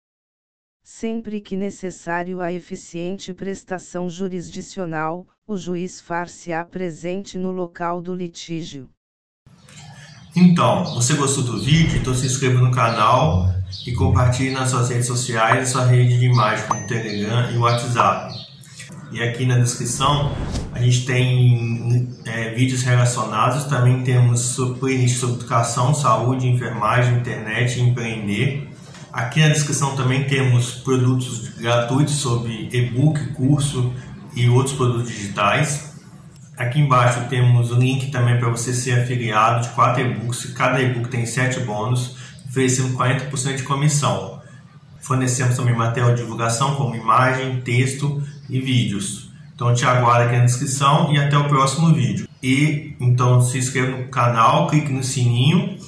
[0.82, 8.88] Sempre que necessário a eficiente prestação jurisdicional, o juiz far-se-á presente no local do litígio.
[10.34, 11.98] Então, você gostou do vídeo?
[11.98, 13.48] Então se inscreva no canal
[13.86, 18.45] e compartilhe nas suas redes sociais e sua rede de imagem como Telegram e WhatsApp.
[19.16, 20.30] E aqui na descrição
[20.74, 27.82] a gente tem é, vídeos relacionados, também temos playlist sobre educação, saúde, enfermagem, internet e
[27.82, 28.68] empreender.
[29.10, 33.90] Aqui na descrição também temos produtos gratuitos sobre e-book, curso
[34.34, 35.94] e outros produtos digitais.
[36.54, 40.52] Aqui embaixo temos o link também para você ser afiliado de quatro e-books.
[40.52, 42.18] Cada e-book tem sete bônus,
[42.50, 44.42] oferecendo 40% de comissão.
[45.00, 49.30] Fornecemos também material de divulgação como imagem, texto e vídeos.
[49.54, 52.28] Então te aguardo aqui na descrição e até o próximo vídeo.
[52.42, 55.78] E então se inscreva no canal, clique no sininho